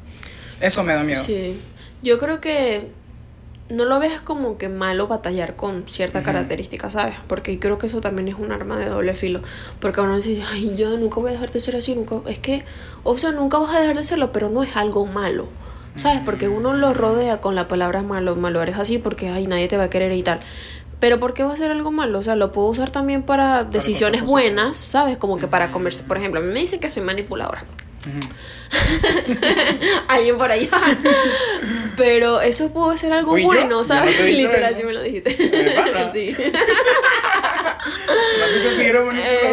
[0.61, 1.19] Eso me da miedo.
[1.19, 1.59] Sí.
[2.01, 2.87] Yo creo que
[3.69, 7.15] no lo ves como que malo batallar con cierta característica, ¿sabes?
[7.27, 9.41] Porque creo que eso también es un arma de doble filo.
[9.79, 12.17] Porque uno dice, ay, yo nunca voy a dejar de ser así, nunca.
[12.27, 12.63] Es que,
[13.03, 15.47] o sea, nunca vas a dejar de serlo, pero no es algo malo.
[15.95, 16.21] ¿Sabes?
[16.25, 19.77] Porque uno lo rodea con la palabra malo, malo eres así porque, ay, nadie te
[19.77, 20.39] va a querer y tal.
[20.99, 22.19] Pero ¿por qué va a ser algo malo?
[22.19, 25.17] O sea, lo puedo usar también para decisiones buenas, ¿sabes?
[25.17, 26.07] Como que para conversar.
[26.07, 27.63] Por ejemplo, a mí me dicen que soy manipuladora.
[30.07, 30.69] Alguien por allá.
[31.97, 34.19] Pero eso puede ser algo bueno, Yo ¿sabes?
[34.25, 35.35] Literal, sí me lo dijiste.
[36.11, 36.35] Sí.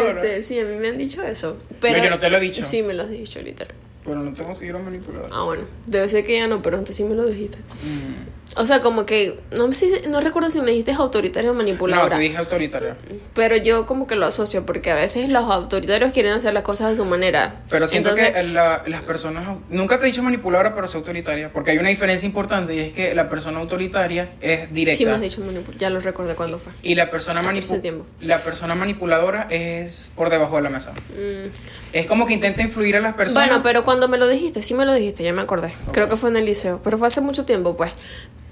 [0.07, 1.57] Este, sí, a mí me han dicho eso.
[1.69, 2.63] No, Pero yo no te lo he dicho.
[2.63, 3.73] Sí, me lo has dicho, literal.
[4.03, 5.29] Pero no te considero manipuladora.
[5.31, 5.63] Ah, bueno.
[5.85, 7.57] Debe ser que ya no, pero antes sí me lo dijiste.
[7.57, 8.40] Mm.
[8.57, 9.39] O sea, como que.
[9.57, 12.17] No, sé si- no recuerdo si me dijiste autoritaria o No, manipuladora.
[12.17, 12.97] te dije autoritaria.
[13.33, 16.91] Pero yo como que lo asocio porque a veces los autoritarios quieren hacer las cosas
[16.91, 17.61] a su manera.
[17.69, 19.57] Pero siento Entonces- que la- las personas.
[19.69, 21.51] Nunca te he dicho manipuladora, pero soy autoritaria.
[21.53, 24.97] Porque hay una diferencia importante y es que la persona autoritaria es directa.
[24.97, 25.77] Sí me has dicho manipuladora.
[25.77, 26.73] Ya lo recordé cuándo fue.
[26.83, 30.91] Y la persona, manipu- la persona manipuladora es por debajo de la mesa.
[30.91, 31.47] Mm.
[31.93, 33.47] Es como que intenta influir a las personas.
[33.47, 35.73] Bueno, pero cuando me lo dijiste, sí me lo dijiste, ya me acordé.
[35.93, 37.91] Creo que fue en el liceo, pero fue hace mucho tiempo, pues.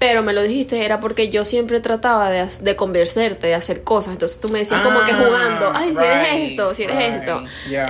[0.00, 4.14] Pero me lo dijiste, era porque yo siempre trataba de, de convencerte, de hacer cosas.
[4.14, 7.14] Entonces tú me decías como que Ah, jugando, ay, si eres esto, si eres right,
[7.18, 7.42] esto.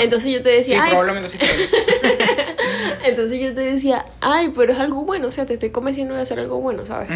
[0.03, 1.39] Entonces yo te Sí, decía, ay, probablemente sí.
[3.05, 6.23] entonces yo te decía, ay, pero es algo bueno, o sea, te estoy convenciendo de
[6.23, 7.09] hacer algo bueno, ¿sabes?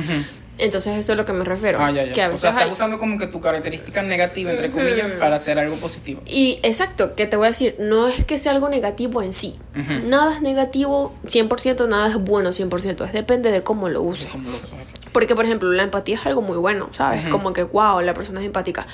[0.57, 1.81] Entonces eso es a lo que me refiero.
[1.83, 2.13] Ah, ya, ya.
[2.13, 5.35] Que a o sea, estás hay- usando como que tu característica negativa, entre comillas, para
[5.37, 6.23] hacer algo positivo.
[6.27, 9.57] Y exacto, que te voy a decir, no es que sea algo negativo en sí.
[10.05, 14.27] Nada es negativo 100%, nada es bueno 100%, es depende de cómo lo uses.
[14.31, 14.84] Como lo que son exacto.
[15.15, 17.25] Porque, por ejemplo, la empatía es algo muy bueno, ¿sabes?
[17.29, 18.85] Como que, wow, la persona es empática.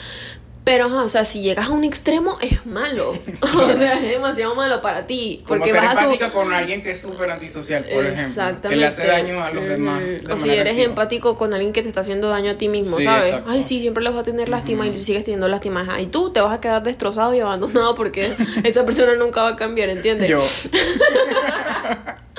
[0.63, 3.15] Pero, ajá, o sea, si llegas a un extremo es malo.
[3.41, 5.43] o sea, es demasiado malo para ti.
[5.47, 6.05] Como Porque ser vas a su...
[6.05, 8.23] empática con alguien que es súper antisocial, por ejemplo.
[8.23, 8.69] Exactamente.
[8.69, 10.01] Que le hace daño a los demás.
[10.01, 10.85] de O si eres activa.
[10.85, 13.31] empático con alguien que te está haciendo daño a ti mismo, Sí, ¿sabes?
[13.31, 13.51] exacto.
[13.51, 15.81] Ay, sí, siempre le vas a tener lástima y sigues teniendo lástima.
[15.81, 18.31] Ajá, Y tú te vas a quedar destrozado y abandonado porque
[18.63, 20.29] esa persona nunca va a cambiar, ¿entiendes?
[20.29, 20.41] Yo.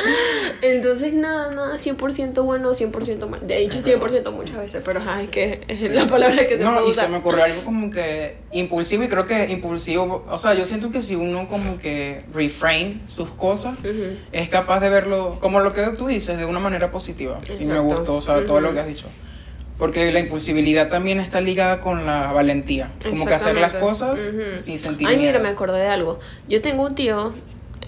[0.62, 3.40] Entonces, nada, nada, 100% bueno, 100% mal.
[3.50, 6.74] He dicho 100% muchas veces, pero ajá, es que es la palabra que se No,
[6.76, 10.54] puede y se me ocurrió algo como que impulsivo y creo que impulsivo, o sea,
[10.54, 13.76] yo siento que si uno como que reframe sus cosas,
[14.32, 17.40] es capaz de verlo, como lo que tú dices, de una manera positiva.
[17.60, 17.84] Y me Exacto.
[17.84, 19.08] gustó, o sea, todo lo que has dicho.
[19.78, 22.92] Porque la impulsibilidad también está ligada con la valentía.
[23.10, 24.60] Como que hacer las cosas Ujú.
[24.60, 25.32] sin sentir Ay, miedo.
[25.32, 26.20] mira, me acordé de algo.
[26.48, 27.34] Yo tengo un tío,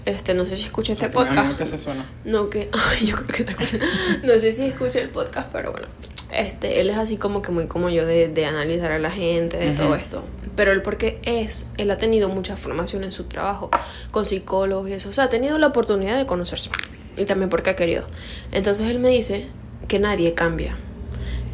[0.06, 1.56] este, no sé si escucha este podcast.
[1.58, 2.04] que se suena.
[2.24, 2.68] No, que.
[2.90, 3.86] Ay, yo creo que está escuchando.
[4.22, 5.88] No sé si escucha el podcast, pero bueno.
[6.32, 9.56] Este, él es así como que muy como yo de, de analizar a la gente,
[9.56, 10.24] de todo esto.
[10.56, 13.70] Pero él porque es, él ha tenido mucha formación en su trabajo,
[14.10, 15.08] con psicólogos y eso.
[15.08, 16.70] O sea, ha tenido la oportunidad de conocerse.
[17.16, 18.04] Y también porque ha querido.
[18.50, 19.46] Entonces él me dice
[19.86, 20.76] que nadie cambia.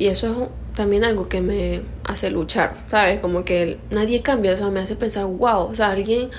[0.01, 3.20] Y eso es también algo que me hace luchar, ¿sabes?
[3.20, 6.30] Como que nadie cambia, o sea, me hace pensar, wow, o sea, alguien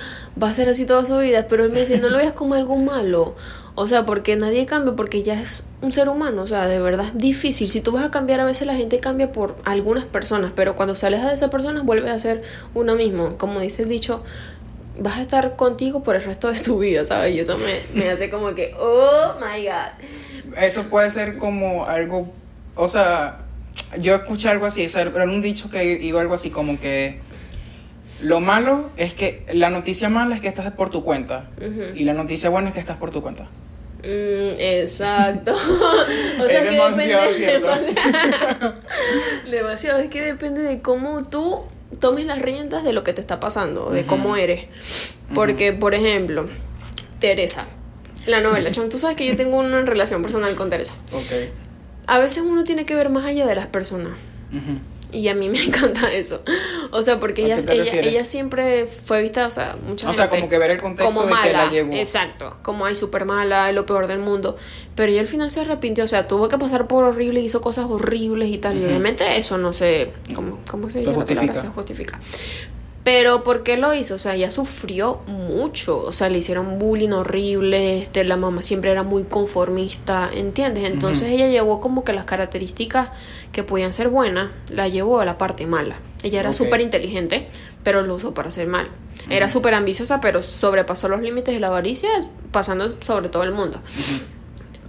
[0.41, 2.55] va a ser así toda su vida, pero él me dice, no lo veas como
[2.55, 3.35] algo malo.
[3.75, 7.05] O sea, porque nadie cambia, porque ya es un ser humano, o sea, de verdad
[7.05, 7.69] es difícil.
[7.69, 10.95] Si tú vas a cambiar, a veces la gente cambia por algunas personas, pero cuando
[10.95, 12.41] se aleja de esas personas, vuelve a ser
[12.73, 13.37] uno mismo.
[13.37, 14.23] Como dice el dicho,
[14.97, 17.35] vas a estar contigo por el resto de tu vida, ¿sabes?
[17.35, 20.57] Y eso me, me hace como que, oh my god.
[20.57, 22.27] eso puede ser como algo,
[22.75, 23.40] o sea,
[23.99, 27.19] yo escuché algo así, o sea, era un dicho que iba algo así como que
[28.21, 31.49] lo malo es que la noticia mala es que estás por tu cuenta
[31.95, 33.49] y la noticia buena es que estás por tu cuenta.
[34.03, 35.53] Mm, exacto.
[36.39, 38.73] o sea, es que demasiado depende demasiado,
[39.51, 41.65] demasiado, es que depende de cómo tú
[41.99, 44.67] tomes las riendas de lo que te está pasando, de cómo eres.
[45.35, 46.47] Porque, por ejemplo,
[47.19, 47.65] Teresa,
[48.25, 50.95] la novela, tú sabes que yo tengo una relación personal con Teresa.
[51.13, 51.31] Ok.
[52.11, 54.11] A veces uno tiene que ver más allá de las personas.
[55.13, 56.41] Y a mí me encanta eso.
[56.91, 60.49] O sea, porque ella, ella, ella, siempre fue vista, o sea, muchas O sea, como
[60.49, 61.93] que ver el contexto de que la llevó.
[61.93, 64.57] Exacto, como hay súper mala, lo peor del mundo.
[64.93, 67.85] Pero ella al final se arrepintió, o sea, tuvo que pasar por horrible, hizo cosas
[67.87, 68.77] horribles y tal.
[68.77, 70.11] Y obviamente eso no se.
[70.35, 71.11] ¿Cómo, cómo se dice?
[71.11, 71.55] Se justifica.
[71.55, 72.19] se justifica.
[73.03, 74.15] Pero ¿por qué lo hizo?
[74.15, 76.03] O sea, ella sufrió mucho.
[76.03, 77.99] O sea, le hicieron bullying horrible.
[77.99, 80.83] Este, la mamá siempre era muy conformista, ¿entiendes?
[80.83, 83.09] Entonces ella llevó como que las características
[83.51, 85.95] que podían ser buenas, la llevó a la parte mala.
[86.23, 87.47] Ella era súper inteligente,
[87.83, 88.87] pero lo usó para hacer mal.
[89.29, 92.09] Era súper ambiciosa, pero sobrepasó los límites de la avaricia,
[92.51, 93.81] pasando sobre todo el mundo.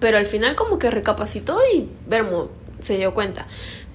[0.00, 2.50] Pero al final como que recapacitó y Vermo
[2.80, 3.46] se dio cuenta.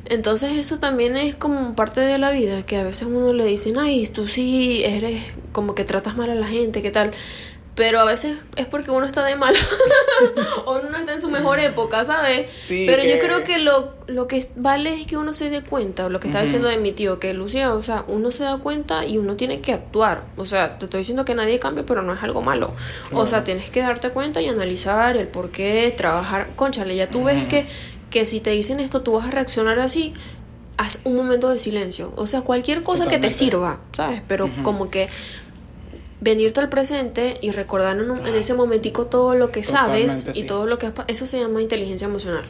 [0.09, 3.77] Entonces eso también es como parte de la vida, que a veces uno le dicen,
[3.77, 7.11] ay, tú sí eres como que tratas mal a la gente, ¿qué tal?
[7.77, 9.53] Pero a veces es porque uno está de mal
[10.65, 12.49] o uno no está en su mejor época, ¿sabes?
[12.67, 16.19] Pero yo creo que lo, lo que vale es que uno se dé cuenta, lo
[16.19, 19.19] que estaba diciendo de mi tío, que Lucía, o sea, uno se da cuenta y
[19.19, 20.23] uno tiene que actuar.
[20.37, 22.73] O sea, te estoy diciendo que nadie cambia, pero no es algo malo.
[23.11, 26.55] O sea, tienes que darte cuenta y analizar el por qué, trabajar.
[26.55, 27.67] Conchale, ya tú ves que
[28.09, 30.13] que si te dicen esto tú vas a reaccionar así,
[30.77, 32.13] haz un momento de silencio.
[32.15, 34.21] O sea, cualquier cosa que te sirva, ¿sabes?
[34.27, 35.09] Pero como que
[36.21, 40.65] venirte al presente y recordar en, en ese momentico todo lo que sabes y todo
[40.65, 40.91] lo que...
[41.07, 42.43] Eso se llama inteligencia emocional.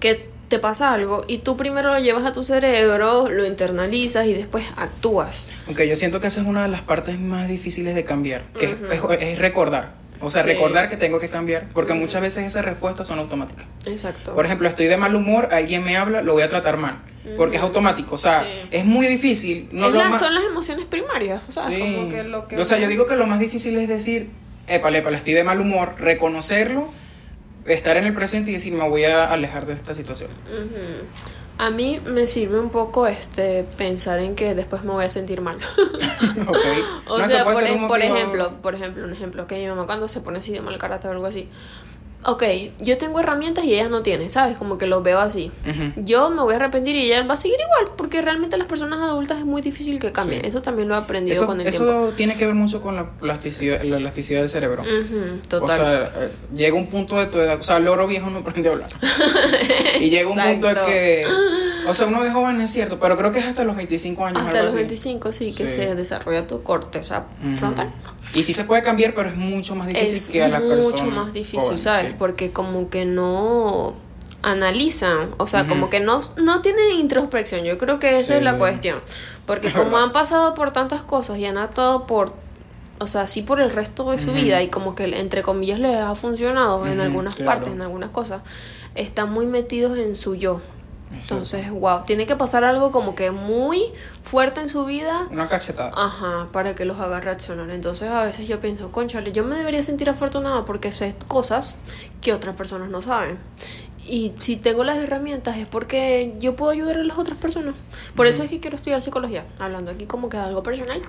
[0.00, 4.34] Que te pasa algo y tú primero lo llevas a tu cerebro, lo internalizas y
[4.34, 5.48] después actúas.
[5.66, 8.76] Aunque yo siento que esa es una de las partes más difíciles de cambiar, que
[9.20, 10.01] es recordar.
[10.22, 13.66] O sea, recordar que tengo que cambiar, porque muchas veces esas respuestas son automáticas.
[13.86, 14.34] Exacto.
[14.34, 17.02] Por ejemplo, estoy de mal humor, alguien me habla, lo voy a tratar mal,
[17.36, 18.14] porque es automático.
[18.14, 19.68] O sea, es muy difícil.
[19.72, 21.42] No Son las emociones primarias.
[21.48, 23.88] O sea, como que lo que o sea, yo digo que lo más difícil es
[23.88, 24.30] decir,
[24.68, 26.88] épale, épale, estoy de mal humor, reconocerlo,
[27.66, 30.30] estar en el presente y decir, me voy a alejar de esta situación.
[31.62, 35.40] A mí me sirve un poco este pensar en que después me voy a sentir
[35.40, 35.58] mal.
[37.06, 37.54] O sea, por,
[37.86, 40.76] por, ejemplo, por ejemplo, un ejemplo, que mi mamá cuando se pone así de mal
[40.78, 41.48] carácter o algo así,
[42.24, 42.42] ok,
[42.80, 44.56] yo tengo herramientas y ella no tiene, ¿sabes?
[44.56, 45.50] Como que lo veo así.
[45.96, 49.00] Yo me voy a arrepentir y ella va a seguir igual, porque realmente las personas
[49.00, 50.44] adultas es muy difícil que cambien.
[50.44, 51.84] Eso también lo he aprendido con el tiempo.
[51.84, 54.84] Eso tiene que ver mucho con la elasticidad, la elasticidad del cerebro.
[55.48, 55.80] total.
[55.80, 58.38] O sea, eh, llega un punto de tu edad, o sea, el loro viejo no
[58.38, 58.88] aprende a hablar.
[60.00, 61.26] y llega un punto de que,
[61.88, 64.42] o sea, uno de joven es cierto, pero creo que es hasta los 25 años.
[64.42, 67.92] Hasta los 25, sí, que se desarrolla tu corteza frontal.
[68.34, 71.02] Y sí se puede cambiar, pero es mucho más difícil que a las personas.
[71.02, 72.11] Mucho más difícil, ¿sabes?
[72.18, 73.94] Porque como que no
[74.42, 77.64] analizan, o sea, como que no, no tienen introspección.
[77.64, 79.00] Yo creo que esa es la cuestión.
[79.46, 82.32] Porque como han pasado por tantas cosas y han actuado por,
[82.98, 85.96] o sea, sí por el resto de su vida y como que entre comillas les
[85.96, 88.42] ha funcionado en algunas partes, en algunas cosas,
[88.94, 90.60] están muy metidos en su yo.
[91.12, 93.82] Entonces, wow, tiene que pasar algo como que muy
[94.22, 95.28] fuerte en su vida.
[95.30, 95.92] Una cachetada.
[95.94, 97.70] Ajá, para que los haga reaccionar.
[97.70, 101.76] Entonces, a veces yo pienso, conchale, yo me debería sentir afortunada porque sé cosas
[102.20, 103.38] que otras personas no saben.
[104.06, 107.74] Y si tengo las herramientas es porque yo puedo ayudar a las otras personas.
[108.16, 111.00] Por eso es que quiero estudiar psicología, hablando aquí como que de algo personal.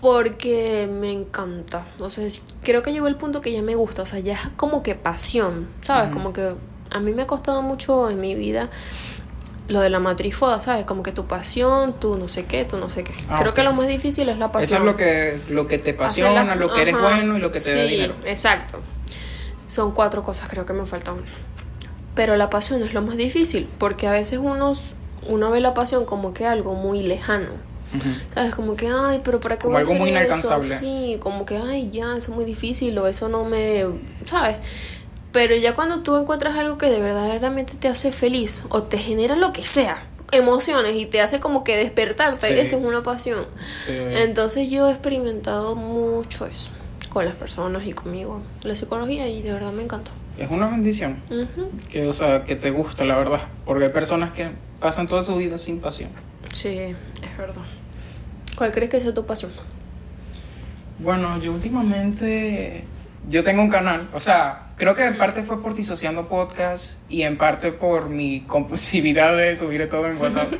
[0.00, 1.86] Porque me encanta.
[2.00, 2.28] O sea,
[2.62, 4.02] creo que llegó el punto que ya me gusta.
[4.02, 6.12] O sea, ya es como que pasión, ¿sabes?
[6.12, 6.54] Como que
[6.90, 8.68] a mí me ha costado mucho en mi vida
[9.68, 10.84] lo de la matrifoda, ¿sabes?
[10.84, 13.14] Como que tu pasión, tú no sé qué, tú no sé qué.
[13.28, 14.62] Ah, Creo que lo más difícil es la pasión.
[14.62, 17.60] Eso es lo que, lo que te apasiona, lo que eres bueno y lo que
[17.60, 18.14] te da dinero.
[18.24, 18.80] exacto.
[19.66, 21.24] Son cuatro cosas, creo que me falta una.
[22.14, 24.72] Pero la pasión es lo más difícil, porque a veces uno,
[25.28, 27.50] uno ve la pasión como que algo muy lejano.
[28.34, 28.54] ¿Sabes?
[28.54, 30.66] Como que, ay, pero ¿para qué como voy algo a hacer muy inalcanzable.
[30.66, 30.78] Eso?
[30.80, 33.84] Sí, como que, ay, ya, eso es muy difícil o eso no me.
[34.24, 34.56] ¿Sabes?
[35.36, 39.36] Pero ya cuando tú encuentras algo que de verdaderamente te hace feliz o te genera
[39.36, 43.44] lo que sea, emociones y te hace como que despertarte, eso es una pasión.
[43.86, 46.70] Entonces yo he experimentado mucho eso
[47.10, 50.10] con las personas y conmigo, la psicología y de verdad me encanta.
[50.38, 51.20] Es una bendición.
[51.90, 54.48] Que o sea, que te gusta, la verdad, porque hay personas que
[54.80, 56.08] pasan toda su vida sin pasión.
[56.54, 57.60] Sí, es verdad.
[58.56, 59.52] ¿Cuál crees que sea tu pasión?
[60.98, 62.82] Bueno, yo últimamente
[63.28, 67.22] yo tengo un canal, o sea, creo que en parte fue por disociando podcast y
[67.22, 70.52] en parte por mi compulsividad de subir todo en WhatsApp.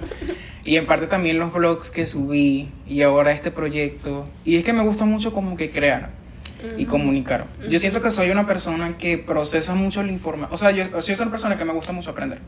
[0.64, 4.24] y en parte también los blogs que subí y ahora este proyecto.
[4.44, 6.10] Y es que me gusta mucho como que crear
[6.76, 7.46] y comunicar.
[7.68, 10.52] Yo siento que soy una persona que procesa mucho la información.
[10.52, 12.40] O sea, yo, soy una persona que me gusta mucho aprender.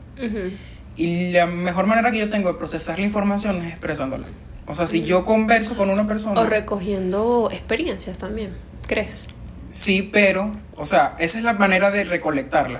[0.97, 4.27] Y la mejor manera que yo tengo de procesar la información es expresándola.
[4.67, 6.41] O sea, si yo converso con una persona...
[6.41, 8.51] O recogiendo experiencias también,
[8.85, 9.27] ¿crees?
[9.69, 12.79] Sí, pero, o sea, esa es la manera de recolectarla,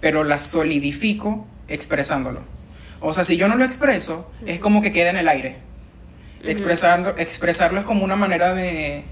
[0.00, 2.40] pero la solidifico expresándolo.
[3.00, 5.56] O sea, si yo no lo expreso, es como que queda en el aire.
[6.44, 9.02] Expresarlo, expresarlo es como una manera de,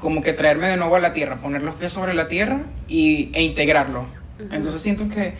[0.00, 3.30] como que traerme de nuevo a la tierra, poner los pies sobre la tierra y,
[3.34, 4.06] e integrarlo.
[4.52, 5.34] Entonces siento que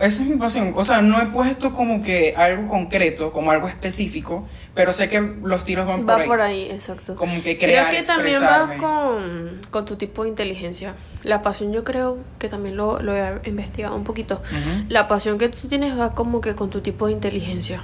[0.00, 0.72] esa es mi pasión.
[0.74, 4.44] O sea, no he puesto como que algo concreto, como algo específico,
[4.76, 6.20] pero sé que los tiros van por ahí.
[6.20, 7.16] Va por ahí, exacto.
[7.16, 10.94] Como que crear, Creo que también va con, con, tu tipo de inteligencia.
[11.22, 14.42] La pasión yo creo que también lo, lo he investigado un poquito.
[14.90, 17.82] La pasión que tú tienes va como que con tu tipo de inteligencia.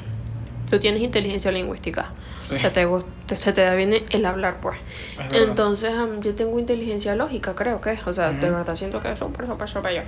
[0.68, 2.12] Tú tienes inteligencia lingüística.
[2.42, 2.86] O sea, te,
[3.36, 4.76] se te da bien el hablar, pues.
[5.32, 7.98] Entonces, yo tengo inteligencia lógica, creo que.
[8.04, 10.02] O sea, de verdad siento que es súper, súper, súper yo.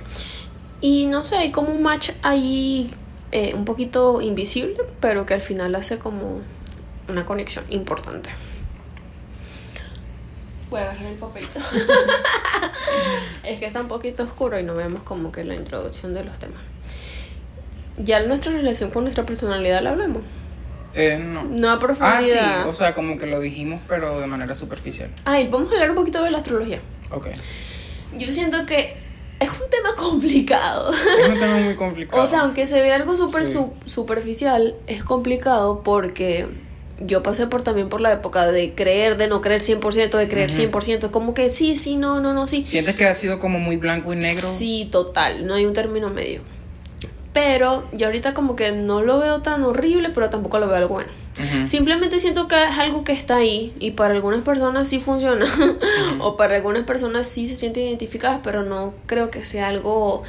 [0.81, 2.93] Y no sé, hay como un match ahí
[3.31, 6.41] eh, un poquito invisible, pero que al final hace como
[7.07, 8.29] una conexión importante.
[10.69, 11.59] Voy a agarrar el papelito.
[13.43, 16.39] es que está un poquito oscuro y no vemos como que la introducción de los
[16.39, 16.61] temas.
[17.97, 20.23] ¿Ya nuestra relación con nuestra personalidad la hablamos?
[20.95, 21.43] Eh, no.
[21.43, 22.19] No a profundidad.
[22.19, 22.23] Ah,
[22.63, 25.11] sí, o sea, como que lo dijimos, pero de manera superficial.
[25.25, 26.79] Ay, vamos a hablar un poquito de la astrología.
[27.11, 27.27] Ok.
[28.17, 28.97] Yo siento que
[29.39, 30.91] es un tema complicado.
[30.91, 32.23] Es un tema muy complicado.
[32.23, 36.47] o sea, aunque se ve algo súper superficial, es complicado porque
[36.99, 40.49] yo pasé por también por la época de creer, de no creer 100%, de creer
[40.49, 42.63] 100%, como que sí, sí, no, no, no, sí.
[42.65, 44.47] ¿Sientes que ha sido como muy blanco y negro?
[44.47, 46.41] Sí, total, no hay un término medio.
[47.33, 50.93] Pero yo ahorita como que no lo veo tan horrible, pero tampoco lo veo algo
[50.95, 51.11] bueno.
[51.65, 55.45] Simplemente siento que es algo que está ahí y para algunas personas sí funciona
[56.19, 60.23] o para algunas personas sí se sienten identificadas, pero no creo que sea algo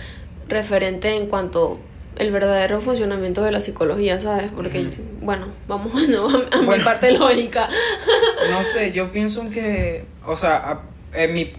[0.48, 1.78] referente en cuanto
[2.16, 4.52] el verdadero funcionamiento de la psicología, ¿sabes?
[4.52, 5.92] Porque, bueno, vamos
[6.52, 7.68] a, mi parte lógica.
[8.50, 10.80] no sé, yo pienso que, o sea,
[11.14, 11.50] en mi,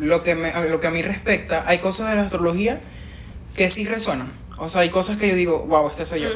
[0.00, 2.80] lo, que me, lo que a mí respecta, hay cosas de la astrología
[3.54, 4.32] que sí resuenan.
[4.58, 6.30] O sea, hay cosas que yo digo, wow, este soy yo.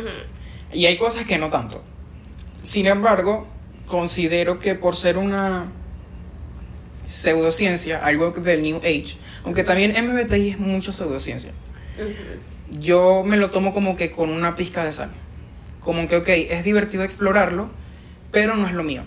[0.72, 1.82] Y hay cosas que no tanto.
[2.62, 3.46] Sin embargo,
[3.86, 5.70] considero que por ser una
[7.06, 11.52] pseudociencia, algo del New Age, aunque también MBTI es mucho pseudociencia,
[12.78, 15.10] yo me lo tomo como que con una pizca de sal.
[15.80, 17.70] Como que, ok, es divertido explorarlo,
[18.30, 19.02] pero no es lo mío.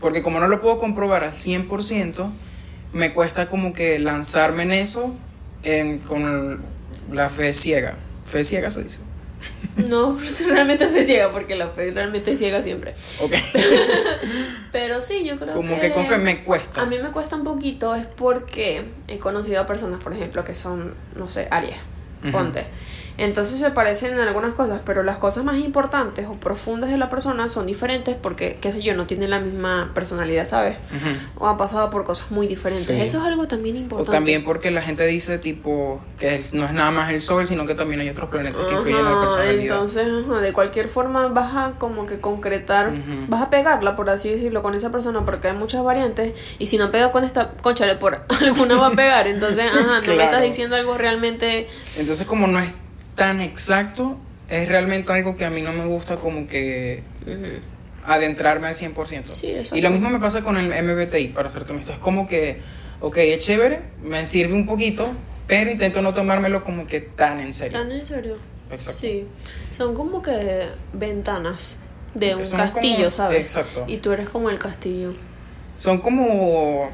[0.00, 2.30] Porque como no lo puedo comprobar al 100%,
[2.92, 5.14] me cuesta como que lanzarme en eso
[6.06, 6.60] con
[7.12, 7.96] la fe ciega.
[8.24, 9.00] Fe ciega se dice.
[9.88, 10.18] No,
[10.48, 12.94] realmente fe ciega, porque la fe realmente es ciega siempre.
[13.20, 13.32] Ok.
[14.72, 15.54] Pero sí, yo creo que.
[15.54, 16.82] Como que con fe me cuesta.
[16.82, 20.54] A mí me cuesta un poquito, es porque he conocido a personas, por ejemplo, que
[20.54, 21.76] son, no sé, Aries.
[22.30, 22.66] Ponte.
[23.16, 27.08] Entonces se parecen en algunas cosas, pero las cosas más importantes o profundas de la
[27.08, 30.76] persona son diferentes porque, qué sé yo, no tienen la misma personalidad, ¿sabes?
[31.38, 32.90] O han pasado por cosas muy diferentes.
[32.90, 34.10] Eso es algo también importante.
[34.10, 37.66] O también porque la gente dice, tipo, que no es nada más el Sol, sino
[37.66, 39.76] que también hay otros planetas que influyen en la personalidad.
[39.76, 40.06] Entonces,
[40.42, 42.92] de cualquier forma vas a como que concretar,
[43.28, 46.78] vas a pegarla, por así decirlo, con esa persona porque hay muchas variantes y si
[46.78, 49.28] no pega con esta, conchale, por alguna va a pegar.
[49.28, 51.68] Entonces, ajá, no me estás diciendo algo realmente...
[51.96, 52.74] Entonces, como no es
[53.14, 57.02] tan exacto, es realmente algo que a mí no me gusta como que
[58.04, 59.76] adentrarme al 100%.
[59.76, 61.92] y lo mismo me pasa con el MBTI, para serte honesto.
[61.92, 62.60] Es como que,
[63.00, 65.08] ok, es chévere, me sirve un poquito,
[65.46, 67.78] pero intento no tomármelo como que tan en serio.
[67.78, 68.36] Tan en serio.
[68.70, 68.92] Exacto.
[68.92, 69.26] Sí,
[69.70, 71.80] son como que ventanas
[72.14, 73.38] de un castillo, ¿sabes?
[73.38, 73.84] Exacto.
[73.86, 75.12] Y tú eres como el castillo.
[75.76, 76.90] Son como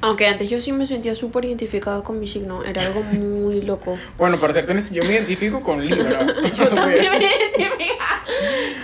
[0.00, 3.96] aunque antes yo sí me sentía súper identificado con mi signo, era algo muy loco.
[4.16, 6.26] Bueno, para serte honesto, yo me identifico con Libra.
[6.56, 7.94] yo también me identifico.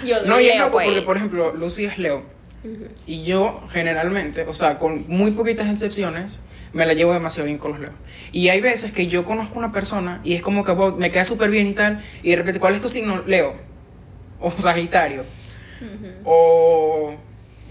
[0.05, 1.05] Yo no, y es loco porque, pues.
[1.05, 2.23] por ejemplo, Lucy es Leo.
[3.07, 6.43] Y yo, generalmente, o sea, con muy poquitas excepciones,
[6.73, 7.95] me la llevo demasiado bien con los Leos.
[8.33, 11.51] Y hay veces que yo conozco una persona y es como que me queda súper
[11.51, 13.23] bien y tal, y de repente, ¿cuál es tu signo?
[13.25, 13.55] Leo.
[14.41, 15.25] O Sagitario.
[16.25, 17.15] O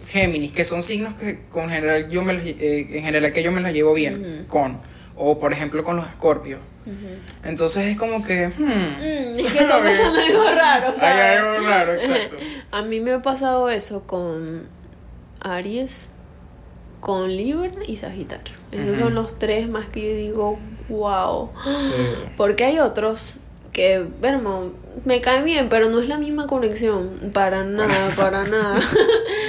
[0.07, 3.61] Géminis, que son signos que con general yo me eh, en general que yo me
[3.61, 4.79] las llevo bien con
[5.15, 6.59] o por ejemplo con los escorpios.
[7.43, 11.93] Entonces es como que hmm, mm, es que está pasando algo raro, Hay algo raro,
[11.93, 12.37] exacto.
[12.71, 14.67] A mí me ha pasado eso con
[15.39, 16.09] Aries,
[16.99, 18.55] con Libra y Sagitario.
[18.71, 21.51] Esos son los tres más que yo digo, wow.
[21.69, 21.95] Sí.
[22.37, 23.41] Porque hay otros
[23.71, 24.73] que, bueno,
[25.03, 27.31] me caen bien, pero no es la misma conexión.
[27.33, 28.79] Para nada, para nada.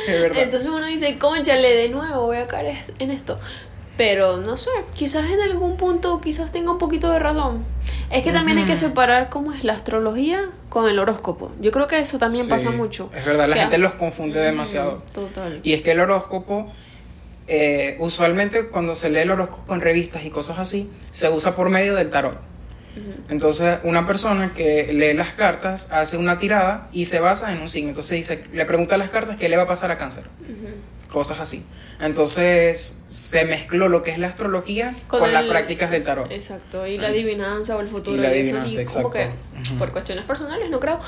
[0.07, 0.38] Es verdad.
[0.40, 3.38] Entonces uno dice, conchale, de nuevo voy a caer en esto.
[3.97, 7.64] Pero no sé, quizás en algún punto, quizás tenga un poquito de razón.
[8.11, 11.51] Es que también hay que separar cómo es la astrología con el horóscopo.
[11.61, 13.11] Yo creo que eso también Sí, pasa mucho.
[13.16, 15.03] Es verdad, la gente los confunde demasiado.
[15.12, 15.61] Total.
[15.64, 16.70] Y es que el horóscopo,
[17.49, 21.70] eh, usualmente cuando se lee el horóscopo en revistas y cosas así, se usa por
[21.70, 22.38] medio del tarot.
[23.28, 27.68] Entonces, una persona que lee las cartas hace una tirada y se basa en un
[27.68, 27.90] signo.
[27.90, 30.24] Entonces dice, le pregunta a las cartas qué le va a pasar a cáncer.
[31.11, 31.64] Cosas así.
[32.01, 36.30] Entonces se mezcló lo que es la astrología con, Con las prácticas del tarot.
[36.30, 38.16] Exacto, y la adivinanza o el futuro.
[38.16, 39.78] Y la y eso sí, como que exacto.
[39.78, 41.01] por cuestiones personales, no creo.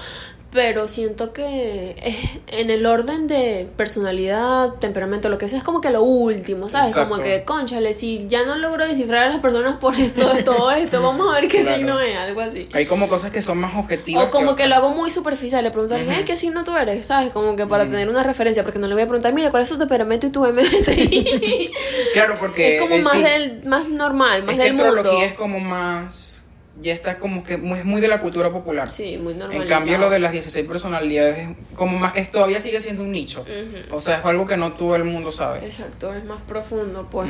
[0.51, 5.83] Pero siento que es- en el orden de personalidad, temperamento, lo que sea, es como
[5.83, 6.97] que lo último, ¿sabes?
[6.97, 11.03] Como que, conchale, si ya no logro descifrar a las personas por esto, todo esto,
[11.03, 11.77] vamos a ver qué Claro.
[11.77, 12.67] signo es, algo así.
[12.73, 14.25] Hay como cosas que son más objetivas.
[14.25, 16.75] O como que lo hago muy superficial, le pregunto a alguien, "Ay, ¿qué signo tú
[16.75, 17.07] eres?
[17.07, 17.31] ¿Sabes?
[17.31, 19.69] Como que para tener una referencia, porque no le voy a preguntar, mira, ¿cuál es
[19.69, 21.71] tu temperamento y tu MBTI?
[22.15, 24.95] Claro, porque es como el más del, más normal, más es que del mundo.
[24.95, 26.47] astrología es como más.
[26.81, 28.91] Ya está como que muy, es muy de la cultura popular.
[28.91, 29.63] Sí, muy normal.
[29.63, 33.11] En cambio, lo de las 16 personalidades es como más, es, todavía sigue siendo un
[33.11, 33.45] nicho.
[33.91, 35.65] O sea, es algo que no todo el mundo sabe.
[35.65, 37.29] Exacto, es más profundo, pues.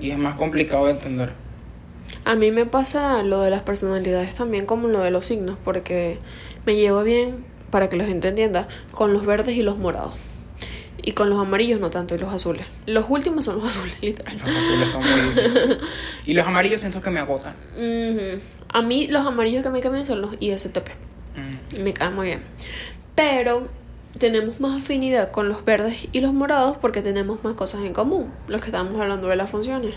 [0.00, 1.32] Y es más complicado de entender.
[2.24, 6.18] A mí me pasa lo de las personalidades también como lo de los signos, porque
[6.66, 10.12] me llevo bien, para que la gente entienda, con los verdes y los morados.
[11.02, 12.66] Y con los amarillos no tanto, y los azules.
[12.86, 14.36] Los últimos son los azules, literal.
[14.38, 15.78] Los azules son muy difíciles.
[16.26, 17.54] Y los amarillos siento que me agotan.
[18.68, 20.88] A mí los amarillos que me cambian son los ISTP.
[21.36, 21.82] Mm.
[21.82, 22.42] Me caen muy bien.
[23.14, 23.68] Pero
[24.18, 28.30] tenemos más afinidad con los verdes y los morados porque tenemos más cosas en común.
[28.48, 29.94] Los que estamos hablando de las funciones.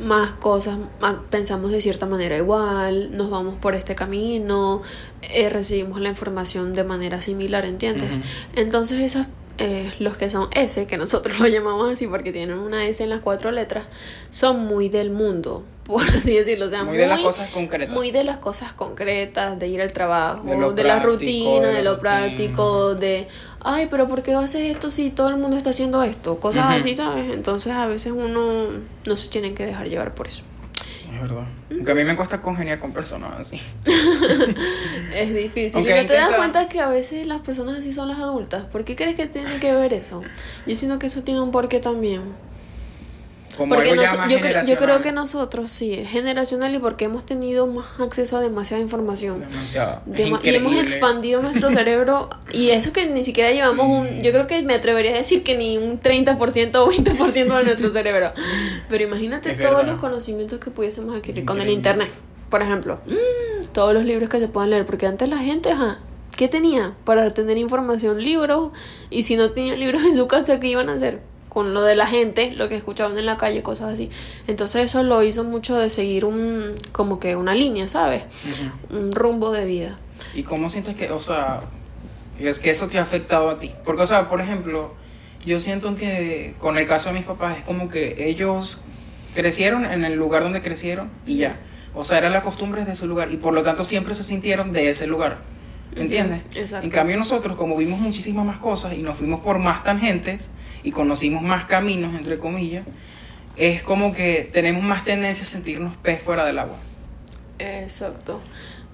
[0.00, 4.82] Más cosas, más- pensamos de cierta manera igual, nos vamos por este camino,
[5.22, 8.08] eh, recibimos la información de manera similar, ¿entiendes?
[8.54, 9.26] Entonces esas...
[9.58, 13.10] eh, los que son S, que nosotros lo llamamos así porque tienen una S en
[13.10, 13.86] las cuatro letras,
[14.30, 16.66] son muy del mundo, por así decirlo.
[16.66, 17.94] O sea, Muy de las cosas concretas.
[17.94, 22.94] Muy de las cosas concretas, de ir al trabajo, De la rutina, de lo práctico,
[22.94, 23.26] de,
[23.60, 26.38] ay, pero ¿por qué haces esto si todo el mundo está haciendo esto?
[26.38, 27.32] Cosas así, ¿sabes?
[27.32, 28.68] Entonces a veces uno
[29.04, 30.42] no se tiene que dejar llevar por eso.
[31.16, 31.46] Es verdad.
[31.70, 33.60] Aunque a mí me cuesta congeniar con personas así.
[35.14, 35.76] Es difícil.
[35.76, 38.64] Aunque y no te das cuenta que a veces las personas así son las adultas.
[38.64, 40.22] ¿Por qué crees que tiene que ver eso?
[40.66, 42.20] Yo siento que eso tiene un porqué también.
[43.56, 46.74] Como Porque algo ya nos- más yo, cre- yo creo que nosotros sí, es generacional
[46.74, 49.40] y porque hemos tenido más acceso a demasiada información.
[49.40, 50.02] Demasiado.
[50.06, 54.46] Dema- y hemos expandido nuestro cerebro y eso que ni siquiera llevamos un, yo creo
[54.46, 58.32] que me atrevería a decir que ni un 30% o 20% de nuestro cerebro.
[58.90, 59.92] Pero imagínate Es todos verdad.
[59.92, 62.10] los conocimientos que pudiésemos adquirir con el internet,
[62.50, 63.00] por ejemplo.
[63.06, 65.98] Mm, todos los libros que se puedan leer, porque antes la gente, ajá,
[66.36, 68.22] ¿qué tenía para tener información?
[68.22, 68.70] Libros,
[69.08, 71.22] y si no tenía libros en su casa, ¿qué iban a hacer?
[71.56, 74.10] Con lo de la gente, lo que escuchaban en la calle, cosas así.
[74.46, 78.24] Entonces eso lo hizo mucho de seguir un, como que una línea, ¿sabes?
[78.90, 79.98] Un rumbo de vida.
[80.34, 81.60] ¿Y cómo sientes que, o sea,
[82.38, 83.72] es que eso te ha afectado a ti?
[83.86, 84.92] Porque, o sea, por ejemplo,
[85.46, 88.84] yo siento que con el caso de mis papás es como que ellos
[89.34, 91.58] crecieron en el lugar donde crecieron y ya.
[91.94, 94.72] O sea, eran las costumbres de su lugar y por lo tanto siempre se sintieron
[94.72, 95.38] de ese lugar.
[95.96, 96.42] ¿Me entiendes?
[96.54, 96.84] exacto.
[96.84, 100.92] En cambio nosotros, como vimos muchísimas más cosas y nos fuimos por más tangentes y
[100.92, 102.84] conocimos más caminos, entre comillas,
[103.56, 106.76] es como que tenemos más tendencia a sentirnos pez fuera del agua.
[107.58, 108.40] Exacto.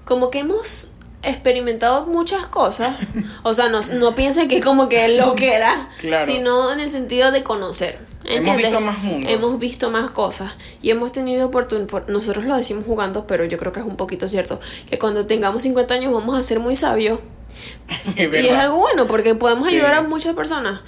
[0.05, 2.95] Como que hemos experimentado muchas cosas.
[3.43, 6.25] O sea, no, no piensen que como que es lo que era, Claro.
[6.25, 7.97] sino en el sentido de conocer.
[8.25, 9.29] Hemos visto más mundo.
[9.29, 12.07] Hemos visto más cosas y hemos tenido oportunidad.
[12.07, 14.59] Nosotros lo decimos jugando, pero yo creo que es un poquito cierto.
[14.89, 17.19] Que cuando tengamos 50 años vamos a ser muy sabios.
[18.15, 19.75] Es Y es algo bueno porque podemos Sí.
[19.75, 20.81] ayudar a muchas personas.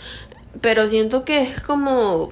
[0.62, 2.30] Pero siento que es como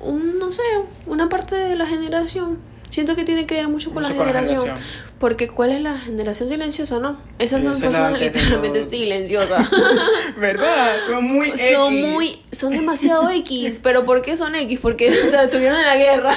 [0.00, 0.62] un, no sé,
[1.06, 2.58] una parte de la generación.
[2.88, 5.09] Siento que tiene que ver mucho con, Mucho la, con la generación, generación.
[5.20, 7.16] Porque ¿cuál es la generación silenciosa, no?
[7.38, 9.70] Esas son personas literalmente tengo- silenciosas.
[10.38, 10.92] ¿Verdad?
[11.06, 13.80] Son muy son muy, son demasiado X.
[13.82, 14.80] ¿Pero por qué son X?
[14.80, 16.32] Porque, o sea, estuvieron en la guerra.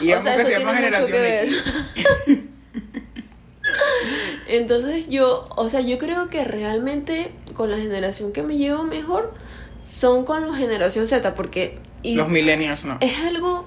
[0.00, 1.48] Y o sea, que eso se tiene mucho que ver.
[4.48, 9.34] Entonces yo, o sea, yo creo que realmente con la generación que me llevo mejor
[9.86, 12.96] son con la generación Z, porque y Los millennials no.
[13.00, 13.66] es algo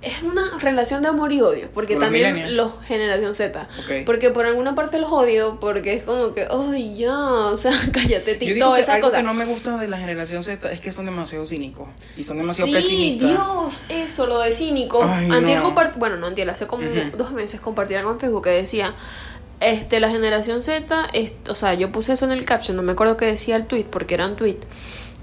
[0.00, 3.68] es una relación de amor y odio, porque también los generación Z,
[4.06, 8.34] porque por alguna parte los odio, porque es como que, ay ya, o sea, cállate,
[8.34, 9.18] TikTok, esa algo cosa.
[9.18, 12.38] que no me gusta de la generación Z es que son demasiado cínicos y son
[12.38, 13.30] demasiado sí, pesimistas.
[13.30, 15.02] Dios, eso, lo de cínico.
[15.02, 15.74] Ay, Antier no.
[15.96, 16.84] bueno, no antier, hace como
[17.16, 18.94] dos meses compartí algo en Facebook que decía,
[19.60, 22.92] este, la generación Z, es, o sea, yo puse eso en el caption, no me
[22.92, 24.58] acuerdo qué decía el tweet, porque era un tweet,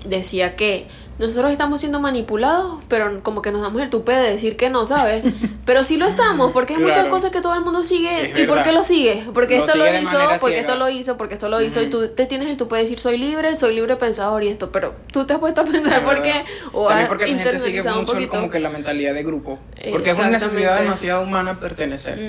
[0.06, 0.86] decía que
[1.20, 4.86] nosotros estamos siendo manipulados, pero como que nos damos el tupe de decir que no,
[4.86, 5.24] ¿sabes?
[5.66, 7.10] Pero sí lo estamos, porque hay muchas Claro.
[7.10, 8.32] cosas que todo el mundo sigue.
[8.32, 9.26] Es ¿Y por qué lo sigue?
[9.34, 11.82] Porque Lo esto lo sigue de hizo, porque esto lo hizo, porque esto lo hizo,
[11.82, 14.72] y tú te tienes el tupe de decir soy libre, soy libre pensador y esto,
[14.72, 16.34] pero tú te has puesto a pensar por qué,
[16.74, 19.58] o También porque la gente sigue mucho como que la mentalidad de grupo.
[19.92, 22.20] Porque es una necesidad demasiado humana pertenecer.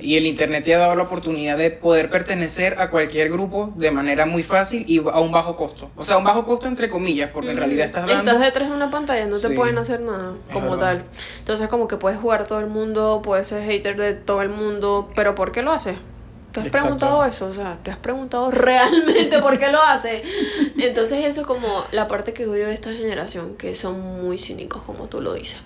[0.00, 3.90] Y el internet te ha dado la oportunidad de poder pertenecer a cualquier grupo de
[3.90, 5.90] manera muy fácil y a un bajo costo.
[5.96, 8.90] O sea, un bajo costo entre comillas, porque en realidad estás Estás detrás de una
[8.90, 9.54] pantalla, no te Sí.
[9.54, 11.04] pueden hacer nada como tal.
[11.38, 14.48] Entonces como que puedes jugar a todo el mundo, puedes ser hater de todo el
[14.48, 15.96] mundo, pero ¿por qué lo haces?
[16.52, 16.86] ¿Te has Exacto.
[16.98, 17.46] preguntado eso?
[17.46, 20.22] O sea, ¿te has preguntado realmente por qué lo hace?
[20.78, 24.82] Entonces eso es como la parte que odio de esta generación, que son muy cínicos,
[24.82, 25.58] como tú lo dices.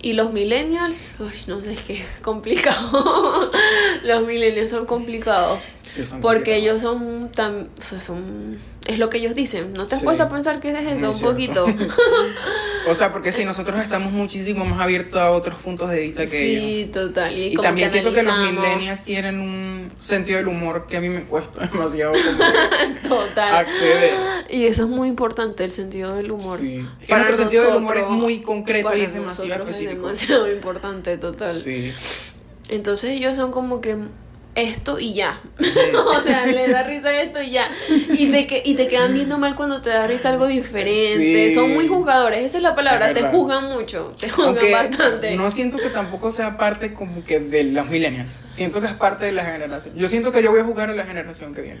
[0.00, 3.50] Y los millennials, uy, no sé, es que complicado.
[4.04, 5.58] los millennials son complicados.
[5.82, 6.62] Sí, son Porque complicados.
[6.62, 7.68] ellos son tan.
[7.78, 8.58] O sea, son.
[8.86, 9.72] Es lo que ellos dicen.
[9.74, 10.04] ¿No te has Sí.
[10.06, 11.12] puesto a pensar qué es eso?
[11.12, 11.64] Muy un cierto.
[11.66, 11.66] poquito.
[12.88, 16.42] O sea, porque si nosotros estamos muchísimo más abiertos a otros puntos de vista que
[16.42, 16.62] ellos.
[16.86, 17.36] sí, total.
[17.36, 21.00] Y, Y como también siento que los millennials tienen un sentido del humor que a
[21.02, 23.56] mí me cuesta demasiado como Total.
[23.56, 24.14] acceder.
[24.48, 26.58] Y eso es muy importante, el sentido del humor.
[26.60, 26.82] Sí.
[27.06, 30.08] Que nuestro sentido del humor es muy concreto para y es demasiado específico.
[30.08, 31.50] Es demasiado importante, total.
[31.50, 31.92] Sí.
[32.70, 33.98] Entonces ellos son como que
[34.60, 35.40] esto y ya.
[36.16, 37.66] o sea, le da risa esto y ya.
[38.10, 41.50] Y te, que- y te quedan viendo mal cuando te da risa algo diferente.
[41.50, 41.54] Sí.
[41.54, 43.08] Son muy juzgadores, esa es la palabra.
[43.08, 45.36] Es te juzgan mucho, te juzgan Aunque bastante.
[45.36, 48.40] no siento que tampoco sea parte como que de los millennials.
[48.48, 49.94] Siento que es parte de la generación.
[49.96, 51.80] Yo siento que yo voy a jugar a la generación que viene.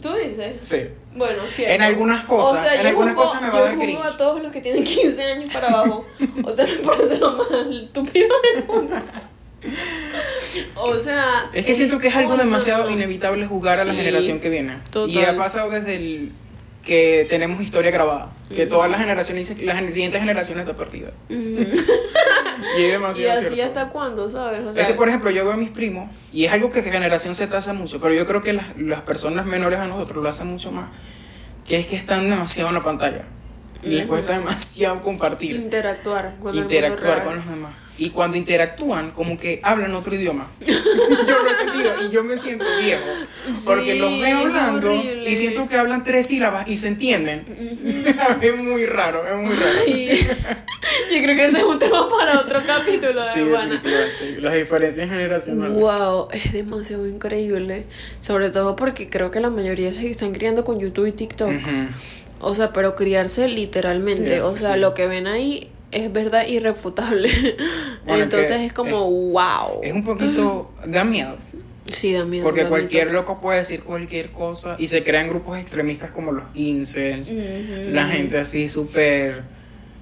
[0.00, 0.56] ¿Tú dices?
[0.62, 0.86] Sí.
[1.16, 1.74] Bueno, cierto.
[1.74, 4.06] En algunas cosas, en yo algunas juzgo- cosas me va a yo dar juzgo cringe.
[4.06, 6.06] a todos los que tienen 15 años para abajo.
[6.44, 8.96] O sea, me parece lo más estúpido del mundo.
[10.76, 11.50] O sea.
[11.52, 14.78] Es que siento que es algo demasiado inevitable jugar a la generación que viene.
[14.90, 15.14] total.
[15.14, 16.32] Y ha pasado desde el
[16.88, 18.32] que tenemos historia grabada.
[18.54, 21.12] Que todas las generaciones dicen que la siguiente generación está perdida.
[21.28, 23.78] y es ¿Y demasiado así cierto.
[23.78, 24.64] hasta cuándo, sabes?
[24.64, 26.82] O sea, es que, por ejemplo, yo veo a mis primos, y es algo que
[26.82, 30.28] generación Z hace mucho, pero yo creo que las, las personas menores a nosotros lo
[30.28, 30.90] hacen mucho más,
[31.66, 33.24] que es que están demasiado en la pantalla.
[33.82, 37.74] Y les cuesta demasiado compartir, interactuar con interactuar con los demás.
[37.98, 40.48] Y cuando interactúan, como que hablan otro idioma.
[40.60, 40.72] yo
[41.42, 43.04] lo he sentido y yo me siento viejo.
[43.66, 45.28] Porque los veo hablando horrible.
[45.28, 47.44] y siento que hablan tres sílabas y se entienden.
[48.40, 49.78] es muy raro, es muy raro.
[49.88, 50.08] Y-
[51.14, 53.82] yo creo que ese es un tema para otro capítulo de Sí, Juana.
[54.38, 55.76] Las diferencias generacionales.
[55.76, 57.84] Wow, es demasiado increíble.
[58.20, 61.50] Sobre todo porque creo que la mayoría se están criando con YouTube y TikTok.
[62.40, 64.40] O sea, pero criarse literalmente.
[64.40, 64.80] o sea, sí.
[64.80, 67.30] lo que ven ahí es verdad irrefutable.
[68.06, 69.80] Bueno, Entonces es como, wow.
[69.82, 71.36] Es un poquito, da miedo.
[71.84, 72.42] Sí, da miedo.
[72.42, 73.20] Porque da cualquier miedo.
[73.20, 78.38] loco puede decir cualquier cosa y se crean grupos extremistas como los incels, la gente
[78.38, 79.44] así súper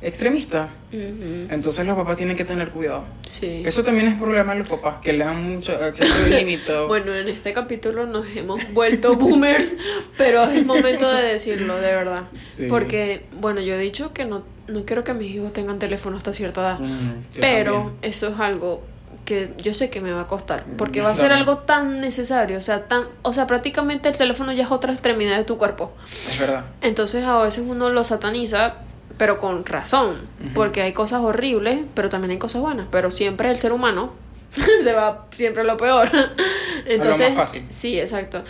[0.06, 0.70] extremista.
[0.92, 3.04] Entonces los papás tienen que tener cuidado.
[3.24, 3.62] Sí.
[3.66, 6.86] Eso también es problema de los papás, que le dan mucho acceso ilimitado.
[6.88, 9.76] Bueno, en este capítulo nos hemos vuelto boomers,
[10.16, 12.24] pero es momento de decirlo, de verdad.
[12.34, 12.66] Sí.
[12.68, 16.32] Porque, bueno, yo he dicho que no, no quiero que mis hijos tengan teléfono hasta
[16.32, 17.96] cierta edad, Mm, pero también.
[18.02, 18.82] eso es algo
[19.24, 22.58] que yo sé que me va a costar, porque va a ser algo tan necesario,
[22.58, 25.92] o sea, tan, o sea, prácticamente el teléfono ya es otra extremidad de tu cuerpo.
[26.28, 26.64] Es verdad.
[26.80, 28.76] Entonces a veces uno lo sataniza,
[29.18, 30.16] pero con razón,
[30.54, 34.12] porque hay cosas horribles, pero también hay cosas buenas, pero siempre el ser humano
[34.50, 36.10] se va siempre a lo peor.
[36.86, 37.64] Entonces, fácil.
[37.68, 38.42] sí, exacto.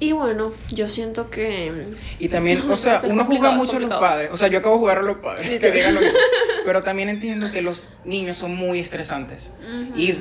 [0.00, 1.72] Y bueno, yo siento que
[2.20, 4.30] Y también, o sea, uno es mucho a los padres.
[4.32, 5.60] O sea, yo acabo de jugar a los padres.
[5.60, 6.18] que lo mismo.
[6.64, 9.54] Pero también entiendo que los niños son muy estresantes.
[9.96, 10.14] y,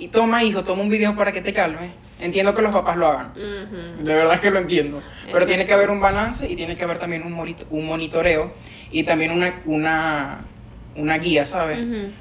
[0.00, 1.92] y toma, hijo, toma un video para que te calmes.
[2.20, 3.32] Entiendo que los papás lo hagan.
[3.34, 5.02] De verdad que lo entiendo.
[5.32, 7.34] Pero tiene que haber un balance y tiene que haber también un,
[7.70, 8.52] un monitoreo
[8.90, 10.40] y también una, una,
[10.96, 11.78] una guía, ¿sabes?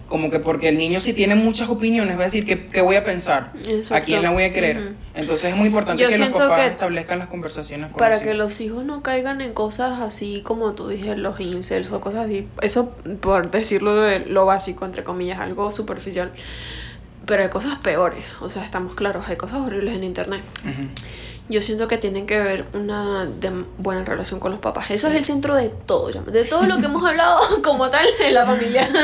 [0.08, 2.96] Como que porque el niño si tiene muchas opiniones va a decir que, que voy
[2.98, 3.54] a pensar,
[3.92, 4.94] a quién la voy a creer.
[5.16, 8.22] Entonces es muy importante Yo que los papás que establezcan las conversaciones con para los
[8.22, 8.38] que hijos.
[8.38, 12.48] los hijos no caigan en cosas así como tú dices, los incels o cosas así,
[12.62, 16.32] eso por decirlo de lo básico, entre comillas, algo superficial.
[17.30, 20.44] Pero hay cosas peores, o sea, estamos claros, hay cosas horribles en internet.
[21.48, 24.92] Yo siento que tienen que ver una de- buena relación con los papás.
[24.92, 28.06] Eso es el centro de todo, ya, de todo lo que hemos hablado como tal
[28.20, 28.88] en la familia.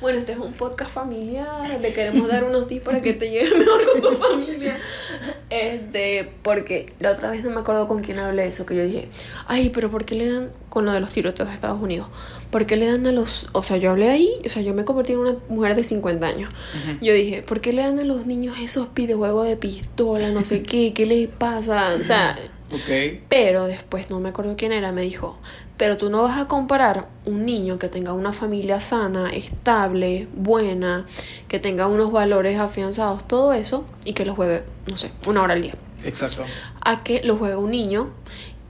[0.00, 1.48] Bueno, este es un podcast familiar,
[1.80, 4.78] le queremos dar unos tips para que te lleves mejor con tu familia.
[5.50, 9.08] Este, porque la otra vez no me acuerdo con quién hablé eso, que yo dije,
[9.46, 12.06] ay, pero ¿por qué le dan con lo de los tiroteos de Estados Unidos?
[12.56, 14.86] ¿Por qué le dan a los, o sea, yo hablé ahí, o sea, yo me
[14.86, 16.48] convertí en una mujer de 50 años.
[17.02, 20.62] Yo dije, ¿por qué le dan a los niños esos videojuegos de pistola, no sé
[20.62, 21.94] qué, qué les pasa?
[22.00, 22.34] O sea,
[22.72, 23.20] Ok.
[23.28, 25.36] pero después no me acuerdo quién era, me dijo,
[25.76, 31.04] pero tú no vas a comparar un niño que tenga una familia sana, estable, buena,
[31.48, 35.52] que tenga unos valores afianzados, todo eso, y que lo juegue, no sé, una hora
[35.52, 36.42] al día, Exacto.
[36.80, 38.08] a que lo juegue un niño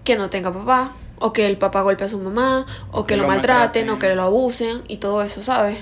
[0.02, 3.16] que no tenga papá, o que el papá golpee a su mamá, o que, Que
[3.16, 3.90] lo, lo maltraten, maltraten.
[3.90, 5.78] o que lo abusen, y todo eso, ¿sabes?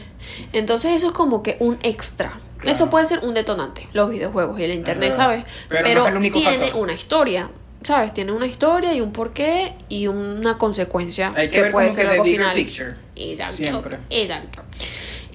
[0.53, 2.33] Entonces eso es como que un extra.
[2.59, 2.71] Claro.
[2.73, 5.13] Eso puede ser un detonante, los videojuegos y el internet.
[5.13, 5.45] ¿sabes?
[5.69, 6.83] Pero no tiene factor.
[6.83, 7.51] una historia,
[7.83, 8.15] ¿sabes?
[8.15, 12.07] Tiene una historia y un porqué y una consecuencia Hay que ver puede como ser
[12.07, 12.55] que algo final.
[12.57, 12.95] picture.
[13.17, 13.55] Exacto.
[13.55, 13.99] Siempre.
[14.11, 14.63] Exacto.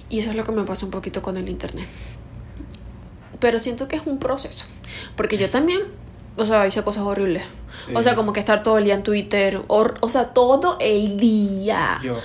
[0.08, 1.86] Y eso es lo que me pasa un poquito con el internet.
[3.38, 4.64] Pero siento que es un proceso.
[5.14, 5.80] Porque yo también,
[6.40, 7.44] o sea, hice cosas horribles.
[7.72, 7.92] Sí.
[7.94, 9.60] O sea, como que estar todo el día en Twitter.
[9.68, 11.98] O, o sea, todo el día.
[12.02, 12.16] Yo.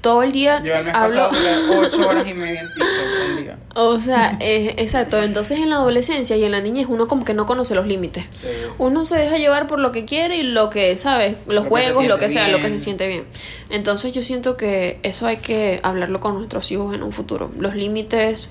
[0.00, 1.28] Todo el día Yo el mes hablo.
[1.28, 1.30] pasado
[1.70, 3.58] duré 8 horas y media en TikTok un día.
[3.76, 5.22] O sea, exacto.
[5.22, 8.24] Entonces en la adolescencia y en la niñez uno como que no conoce los límites.
[8.32, 8.48] Sí.
[8.78, 11.36] Uno se deja llevar por lo que quiere y lo que, ¿sabes?
[11.46, 13.24] Los Lo que se juegos, lo que sea, lo que se siente bien.
[13.70, 17.52] Entonces yo siento que eso hay que hablarlo con nuestros hijos en un futuro.
[17.60, 18.50] Los límites,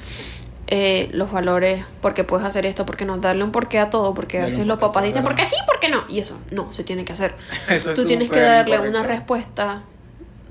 [0.73, 4.39] eh, los valores, porque puedes hacer esto, porque no, darle un porqué a todo, porque
[4.39, 6.05] a veces los papás dicen, ¿por qué sí, por qué no?
[6.07, 7.35] Y eso no, se tiene que hacer.
[7.67, 9.81] Eso es Tú tienes que darle una respuesta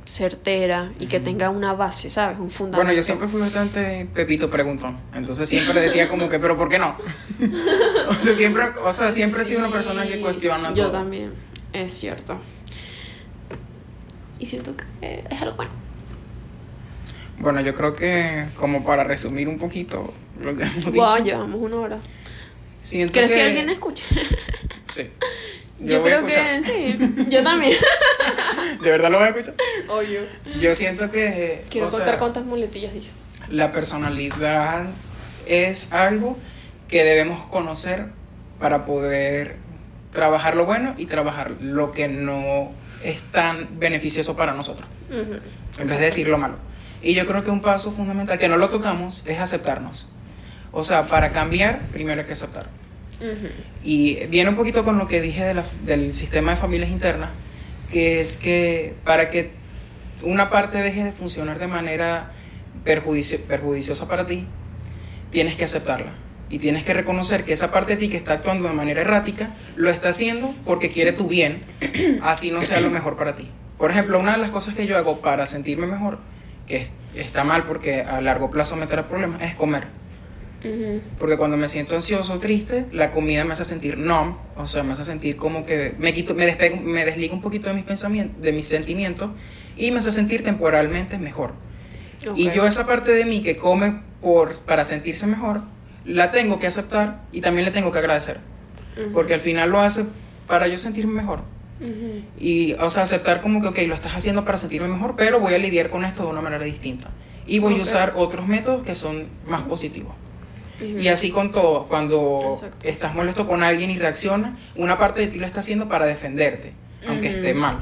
[0.05, 2.39] certera y que tenga una base, ¿sabes?
[2.39, 2.85] Un fundamento.
[2.85, 4.99] Bueno, yo siempre fui bastante Pepito preguntón.
[5.15, 6.95] Entonces siempre decía como que, pero ¿por qué no?
[8.09, 10.99] o sea, siempre, o sea, siempre he sido una persona que cuestiona Yo todo.
[10.99, 11.33] también,
[11.73, 12.39] es cierto.
[14.39, 15.73] Y siento que es algo bueno.
[17.41, 21.25] Bueno, yo creo que como para resumir un poquito lo que hemos Wow, dicho.
[21.25, 21.99] llevamos una hora.
[22.81, 24.05] Siento ¿Crees que, que alguien escuche?
[24.91, 25.09] Sí.
[25.79, 26.99] Yo, creo que sí.
[27.31, 27.73] Yo también.
[28.83, 29.55] ¿De verdad lo voy a escuchar?
[29.89, 30.21] Obvio.
[30.61, 33.09] Yo siento que Quiero contar sea, cuántas muletillas dije.
[33.51, 34.87] la personalidad
[35.47, 36.37] es algo
[36.89, 38.07] que debemos conocer
[38.59, 39.57] para poder
[40.13, 42.73] trabajar lo bueno y trabajar lo que no
[43.05, 46.57] es tan beneficioso para nosotros, en vez de decir lo malo.
[47.03, 50.09] Y yo creo que un paso fundamental, que no lo tocamos, es aceptarnos.
[50.73, 52.69] O sea, para cambiar, primero hay que aceptar.
[53.83, 57.31] Y viene un poquito con lo que dije de la- del sistema de familias internas,
[57.91, 59.53] que es que para que
[60.23, 62.31] una parte deje de funcionar de manera
[62.85, 64.47] perjudici- perjudiciosa para ti,
[65.31, 66.13] tienes que aceptarla.
[66.51, 69.51] Y tienes que reconocer que esa parte de ti que está actuando de manera errática,
[69.77, 71.63] lo está haciendo porque quiere tu bien,
[72.23, 73.49] así no sea lo mejor para ti.
[73.79, 76.19] Por ejemplo, una de las cosas que yo hago para sentirme mejor,
[76.71, 79.85] que es- está mal porque a largo plazo me trae problemas, es comer.
[81.19, 84.83] Porque cuando me siento ansioso o triste, la comida me hace sentir numb, o sea,
[84.83, 87.85] me hace sentir como que me quito, me despego, me desligo un poquito de mis
[87.85, 89.31] pensamientos, de mis sentimientos
[89.77, 91.55] y me hace sentir temporalmente mejor.
[92.37, 95.63] Y yo esa parte de mí que come por para sentirse mejor,
[96.05, 98.39] la tengo que aceptar y también le tengo que agradecer.
[99.15, 100.05] Porque al final lo hace
[100.47, 101.41] para yo sentirme mejor.
[102.39, 105.55] Y, o sea, aceptar como que, ok, lo estás haciendo para sentirme mejor, pero voy
[105.55, 107.11] a lidiar con esto de una manera distinta.
[107.47, 110.15] Y voy a usar otros métodos que son más positivos.
[110.81, 112.89] Y así con todo, cuando Exacto.
[112.89, 116.73] estás molesto con alguien y reacciona, una parte de ti lo está haciendo para defenderte,
[117.07, 117.81] aunque esté mal.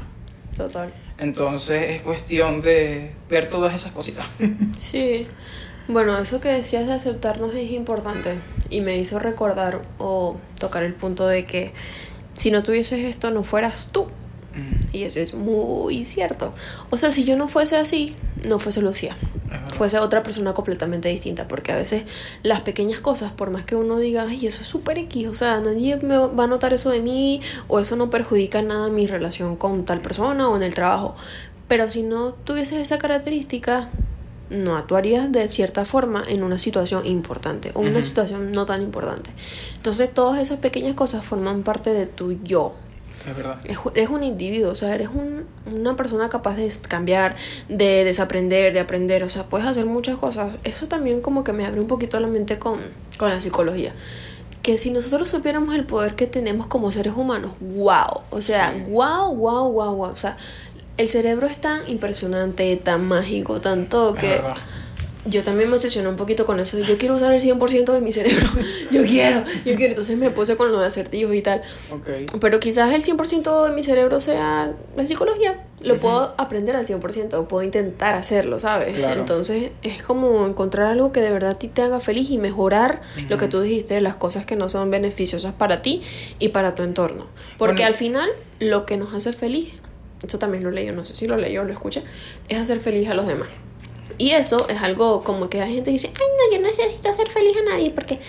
[0.55, 0.93] Total.
[1.17, 4.29] Entonces es cuestión de ver todas esas cositas.
[4.77, 5.27] Sí.
[5.87, 8.37] Bueno, eso que decías de aceptarnos es importante
[8.69, 11.73] y me hizo recordar o tocar el punto de que
[12.39, 14.07] si no tuvieses esto no fueras tú.
[14.93, 16.53] Y eso es muy cierto.
[16.89, 18.15] O sea, si yo no fuese así,
[18.47, 19.13] no fuese Lucía.
[19.73, 21.49] Fuese otra persona completamente distinta.
[21.49, 22.05] Porque a veces
[22.41, 25.59] las pequeñas cosas, por más que uno diga, ay, eso es súper X, o sea,
[25.59, 29.57] nadie me va a notar eso de mí, o eso no perjudica nada mi relación
[29.57, 31.15] con tal persona o en el trabajo.
[31.67, 33.89] Pero si no tuvieses esa característica,
[34.49, 38.01] no actuarías de cierta forma en una situación importante o una Ujú.
[38.01, 39.29] situación no tan importante.
[39.75, 42.73] Entonces, todas esas pequeñas cosas forman parte de tu yo.
[43.29, 43.59] Es verdad.
[43.65, 47.35] Es- Eres un individuo, o sea, eres un- una persona capaz de cambiar,
[47.67, 50.55] de desaprender, de aprender, o sea, puedes hacer muchas cosas.
[50.63, 52.79] Eso también como que me abre un poquito la mente con,
[53.17, 53.93] con la psicología.
[54.63, 58.91] Que si nosotros supiéramos el poder que tenemos como seres humanos, wow, o sea, Sí.
[58.91, 60.37] wow, wow, wow, wow, o sea,
[60.99, 64.55] el cerebro es tan impresionante, tan mágico, tan todo Es que verdad.
[65.25, 66.79] Yo también me obsesioné un poquito con eso.
[66.79, 68.47] Yo quiero usar el 100% de mi cerebro.
[68.91, 69.91] Yo quiero, yo quiero.
[69.91, 71.61] Entonces me puse con lo de acertijos y tal.
[71.91, 72.39] Ok.
[72.39, 75.65] Pero quizás el 100% de mi cerebro sea la psicología.
[75.81, 78.95] Lo puedo aprender al 100%, puedo intentar hacerlo, ¿sabes?
[78.97, 79.19] Claro.
[79.19, 83.01] Entonces es como encontrar algo que de verdad a ti te haga feliz y mejorar
[83.29, 86.01] lo que tú dijiste, las cosas que no son beneficiosas para ti
[86.39, 87.27] y para tu entorno.
[87.57, 87.87] Porque Bueno.
[87.87, 88.29] al final
[88.59, 89.73] lo que nos hace feliz,
[90.25, 92.03] eso también lo leí, no sé si lo leí o lo escuché,
[92.47, 93.49] es hacer feliz a los demás.
[94.17, 97.09] Y eso es algo como que hay gente que dice, ay no, yo no necesito
[97.09, 98.19] hacer feliz a nadie porque...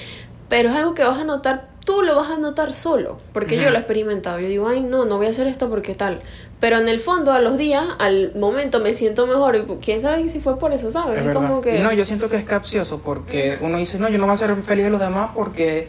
[0.48, 3.70] Pero es algo que vas a notar, tú lo vas a notar solo, porque yo
[3.70, 4.40] lo he experimentado.
[4.40, 6.20] Yo digo, ay no, no voy a hacer esto porque tal.
[6.58, 9.56] Pero en el fondo, a los días, al momento me siento mejor.
[9.56, 11.18] Y quién sabe si fue por eso, ¿sabes?
[11.18, 11.78] Es como que...
[11.78, 14.54] No, yo siento que es capcioso porque uno dice, no, yo no voy a ser
[14.62, 15.88] feliz de los demás porque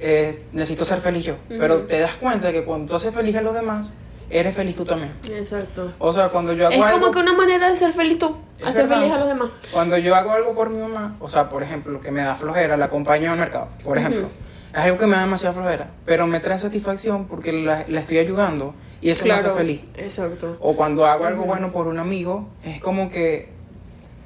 [0.00, 1.36] eh, necesito ser feliz yo.
[1.48, 3.94] Pero te das cuenta de que cuando tú haces feliz a los demás,
[4.38, 5.12] eres feliz tú también.
[5.32, 5.92] Exacto.
[5.98, 8.36] O sea, cuando yo hago Es como algo- que una manera de ser feliz tú,
[8.64, 9.00] hacer verdad.
[9.00, 9.48] feliz a los demás.
[9.72, 12.76] Cuando yo hago algo por mi mamá, o sea, por ejemplo, que me da flojera,
[12.76, 14.28] la acompaño al mercado, por ejemplo.
[14.74, 18.18] Es algo que me da demasiada flojera, pero me trae satisfacción porque la, la estoy
[18.18, 19.82] ayudando y eso me hace feliz.
[19.94, 20.56] Exacto.
[20.60, 23.50] O cuando hago algo bueno por un amigo, es como que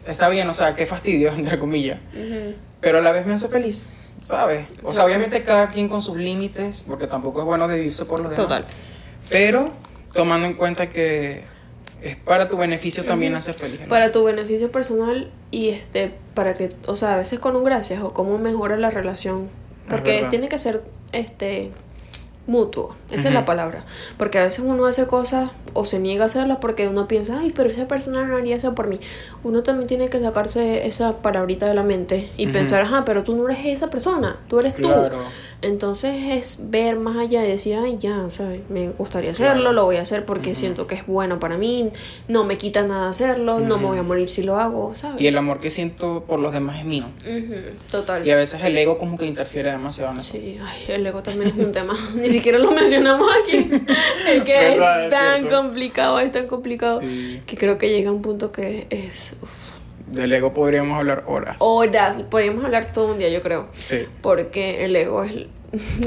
[0.07, 2.01] está bien, o sea, qué fastidio, entre comillas.
[2.81, 3.89] Pero a la vez me hace feliz,
[4.23, 4.65] ¿sabes?
[4.85, 8.31] O sea, obviamente cada quien con sus límites, porque tampoco es bueno vivirse por los
[8.31, 8.47] demás.
[8.47, 8.65] Total.
[9.29, 9.71] Pero
[10.15, 11.43] tomando en cuenta que
[12.03, 13.81] es para tu beneficio también hacer feliz.
[13.83, 13.89] ¿no?
[13.89, 18.03] Para tu beneficio personal y este, para que, o sea, a veces con un gracias
[18.03, 19.49] o cómo mejora la relación.
[19.89, 20.83] Porque tiene que ser,
[21.13, 21.71] este,
[22.49, 23.85] mutuo, esa es la palabra.
[24.17, 27.53] Porque a veces uno hace cosas o se niega a hacerlas porque uno piensa, ay,
[27.55, 28.99] pero esa persona no haría eso por mí.
[29.43, 33.37] Uno también tiene que sacarse esa palabrita de la mente y pensar, ajá, pero tú
[33.37, 35.17] no eres esa persona, tú eres Claro.
[35.17, 35.58] tú.
[35.61, 38.61] Entonces es ver más allá y decir, ay, ya, ¿sabes?
[38.69, 41.91] Me gustaría hacerlo, lo voy a hacer porque siento que es bueno para mí,
[42.29, 45.21] no me quita nada hacerlo, no me voy a morir si lo hago, ¿sabes?
[45.21, 47.07] Y el amor que siento por los demás es mío.
[47.23, 47.55] Ujú,
[47.91, 48.27] total.
[48.27, 50.33] Y a veces el ego como que interfiere demasiado en eso.
[50.33, 51.95] Sí, ay, el ego también es un tema.
[52.15, 53.71] Ni siquiera lo mencionamos aquí.
[54.29, 57.01] Es que es tan complicado, es tan complicado.
[57.01, 57.41] Sí.
[57.47, 59.68] Que creo que llega un punto que es uf,
[60.11, 61.57] Del ego podríamos hablar horas.
[61.61, 62.17] horas.
[62.31, 63.69] Podríamos hablar todo un día, yo creo.
[63.75, 64.07] Sí.
[64.23, 65.47] Porque el ego es.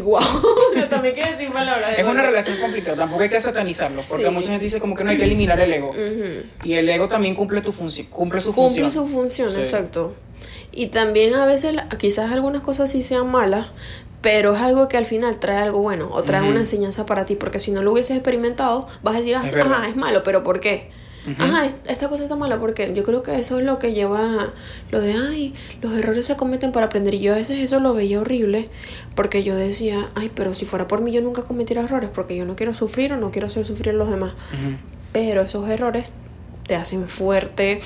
[0.04, 0.20] wow.
[0.76, 1.93] Yo también quiero decir palabras.
[1.97, 4.32] Es una relación complicada, tampoco hay que satanizarlo, porque Sí.
[4.32, 5.91] mucha gente dice como que no hay que eliminar el ego.
[6.64, 8.91] Y el ego también cumple tu función, cumple su Cumple función.
[8.91, 9.60] su función, Sí.
[9.60, 10.16] exacto.
[10.72, 13.68] Y también a veces, quizás algunas cosas sí sean malas,
[14.22, 17.36] pero es algo que al final trae algo bueno o trae una enseñanza para ti,
[17.36, 20.41] porque si no lo hubieses experimentado, vas a decir, ah, Es ajá, es malo, pero
[20.43, 20.89] ¿por qué?
[21.38, 24.50] Ajá, es- esta cosa está mala porque yo creo que eso es lo que lleva
[24.90, 27.14] lo de, ay, los errores se cometen para aprender.
[27.14, 28.70] Y yo a veces eso lo veía horrible
[29.16, 32.46] porque yo decía, ay, pero si fuera por mí yo nunca cometiera errores porque yo
[32.46, 34.34] no quiero sufrir o no quiero hacer sufrir a los demás.
[35.14, 36.12] Pero esos errores
[36.68, 37.80] te hacen fuerte,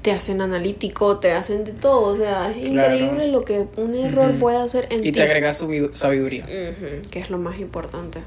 [0.00, 2.12] te hacen analítico, te hacen de todo.
[2.12, 2.94] O sea, es Claro.
[2.94, 5.12] increíble lo que un error puede hacer en Y ti.
[5.12, 6.46] te agrega sabidu- sabiduría.
[6.46, 8.20] Que es lo más importante.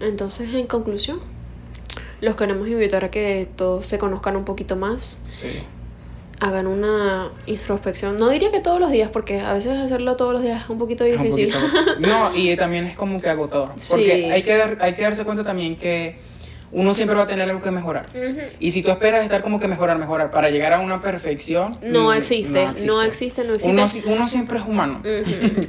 [0.00, 1.20] Entonces, en conclusión,
[2.24, 5.48] los queremos invitar a que todos se conozcan un poquito más, Sí.
[6.40, 8.18] hagan una introspección.
[8.18, 10.78] No diría que todos los días, porque a veces hacerlo todos los días es un
[10.78, 11.52] poquito un difícil.
[11.52, 13.72] poquito- No, y también es como que agotador.
[13.78, 13.92] Sí.
[13.92, 16.18] Porque hay, que dar, hay que darse cuenta también que
[16.74, 18.06] uno siempre va a tener algo que mejorar.
[18.60, 21.74] Y si tú esperas estar como que mejorar, mejorar, para llegar a una perfección.
[21.82, 22.50] No existe,
[22.86, 23.72] no existe, no existe.
[23.72, 25.00] Uno, si- uno siempre es humano.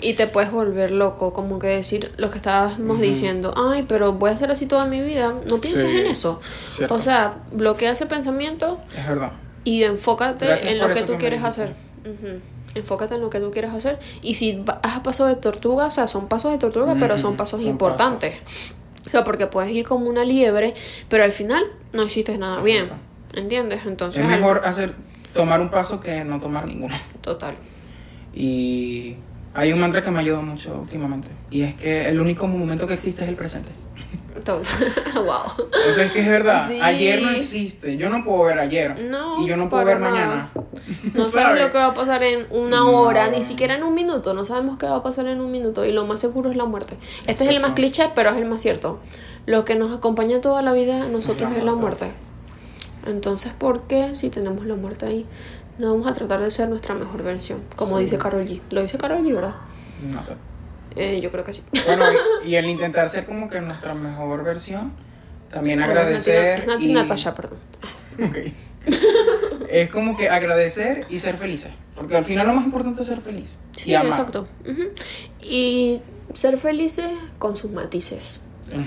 [0.01, 4.31] Y te puedes volver loco, como que decir lo que estábamos diciendo, ay, pero voy
[4.31, 6.41] a hacer así toda mi vida, no pienses Sí, en eso.
[6.69, 6.95] cierto.
[6.95, 9.31] O sea, bloquea ese pensamiento Es verdad.
[9.63, 11.73] y enfócate Gracias en lo que tú que quieres hacer.
[12.73, 13.97] Enfócate en lo que tú quieres hacer.
[14.21, 17.37] Y si vas a paso de tortuga, o sea, son pasos de tortuga, pero son
[17.37, 18.33] pasos son importantes.
[19.15, 20.73] Sea, porque puedes ir como una liebre,
[21.09, 21.63] pero al final
[21.93, 22.89] no hiciste nada bien.
[23.33, 23.85] ¿Entiendes?
[23.85, 24.93] Entonces, Es mejor hacer
[25.33, 26.95] tomar un paso que no tomar ninguno.
[27.21, 27.55] Total.
[28.33, 29.15] Y
[29.53, 31.29] hay un mantra que me ayuda mucho últimamente.
[31.51, 33.71] Y es que el único momento que existe es el presente.
[34.45, 34.61] Total.
[35.15, 35.65] wow.
[35.89, 36.65] O sea, es que es verdad.
[36.67, 36.79] Sí.
[36.81, 37.97] Ayer no existe.
[37.97, 38.97] Yo no puedo ver ayer.
[39.09, 40.11] No, y yo no puedo ver nada.
[40.11, 40.49] mañana.
[41.15, 41.63] No sabes ¿Sabes?
[41.63, 42.91] lo que va a pasar en una No.
[43.01, 44.33] hora, ni siquiera en un minuto.
[44.35, 45.83] No sabemos qué va a pasar en un minuto.
[45.83, 46.95] Y lo más seguro es la muerte.
[47.27, 48.99] Este es el más cliché, pero es el más cierto.
[49.47, 52.05] Lo que nos acompaña toda la vida a nosotros La es la muerte.
[52.05, 52.19] muerte.
[53.07, 55.25] Entonces, ¿por qué si tenemos la muerte ahí?
[55.77, 57.61] No vamos a tratar de ser nuestra mejor versión.
[57.75, 58.61] Como dice Carol G.
[58.71, 59.55] Lo dice Carol G, ¿verdad?
[60.13, 60.33] No sé.
[60.95, 61.63] Eh, yo creo que sí.
[61.87, 62.05] Bueno,
[62.45, 64.93] y, y el intentar ser como que nuestra mejor versión,
[65.51, 66.59] también Bueno, agradecer.
[66.69, 67.59] Es y- Natasha, perdón.
[69.69, 71.71] Es como que agradecer y ser felices.
[71.95, 73.57] Porque al final lo más importante es ser feliz.
[73.71, 74.07] Sí, y amar.
[74.07, 74.47] exacto.
[75.41, 76.01] Y
[76.33, 77.09] ser felices
[77.39, 78.43] con sus matices.
[78.71, 78.83] Ujú.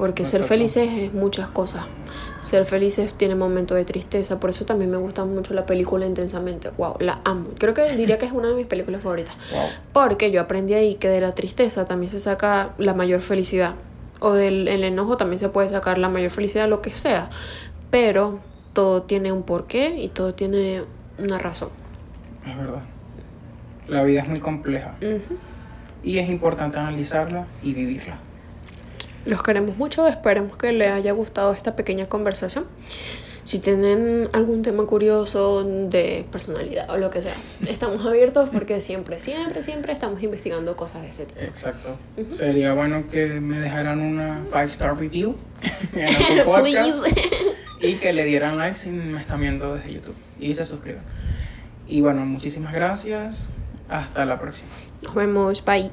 [0.00, 1.84] Porque ser felices es muchas cosas.
[2.40, 4.40] Ser felices tiene momentos de tristeza.
[4.40, 6.70] Por eso también me gusta mucho la película intensamente.
[6.78, 7.50] Wow, la amo.
[7.58, 9.36] Creo que diría que es una de mis películas favoritas.
[9.52, 9.68] Wow.
[9.92, 13.74] Porque yo aprendí ahí que de la tristeza también se saca la mayor felicidad.
[14.20, 17.28] O del el enojo también se puede sacar la mayor felicidad, lo que sea.
[17.90, 18.38] Pero
[18.72, 20.82] todo tiene un porqué y todo tiene
[21.18, 21.68] una razón.
[22.46, 22.80] Es verdad.
[23.86, 24.96] La vida es muy compleja.
[26.02, 28.18] Y es importante analizarla y vivirla.
[29.24, 32.64] Los queremos mucho, esperemos que les haya gustado esta pequeña conversación.
[33.42, 37.34] Si tienen algún tema curioso de personalidad o lo que sea,
[37.66, 41.40] estamos abiertos porque siempre, siempre, siempre estamos investigando cosas de ese tipo.
[41.40, 41.98] Exacto.
[42.30, 45.34] Sería bueno que me dejaran una 5 star review
[45.94, 47.08] en Podcast
[47.80, 51.02] y que le dieran like si me están viendo desde YouTube y se suscriban.
[51.88, 53.54] Y bueno, muchísimas gracias.
[53.88, 54.70] Hasta la próxima.
[55.02, 55.90] Nos vemos, bye.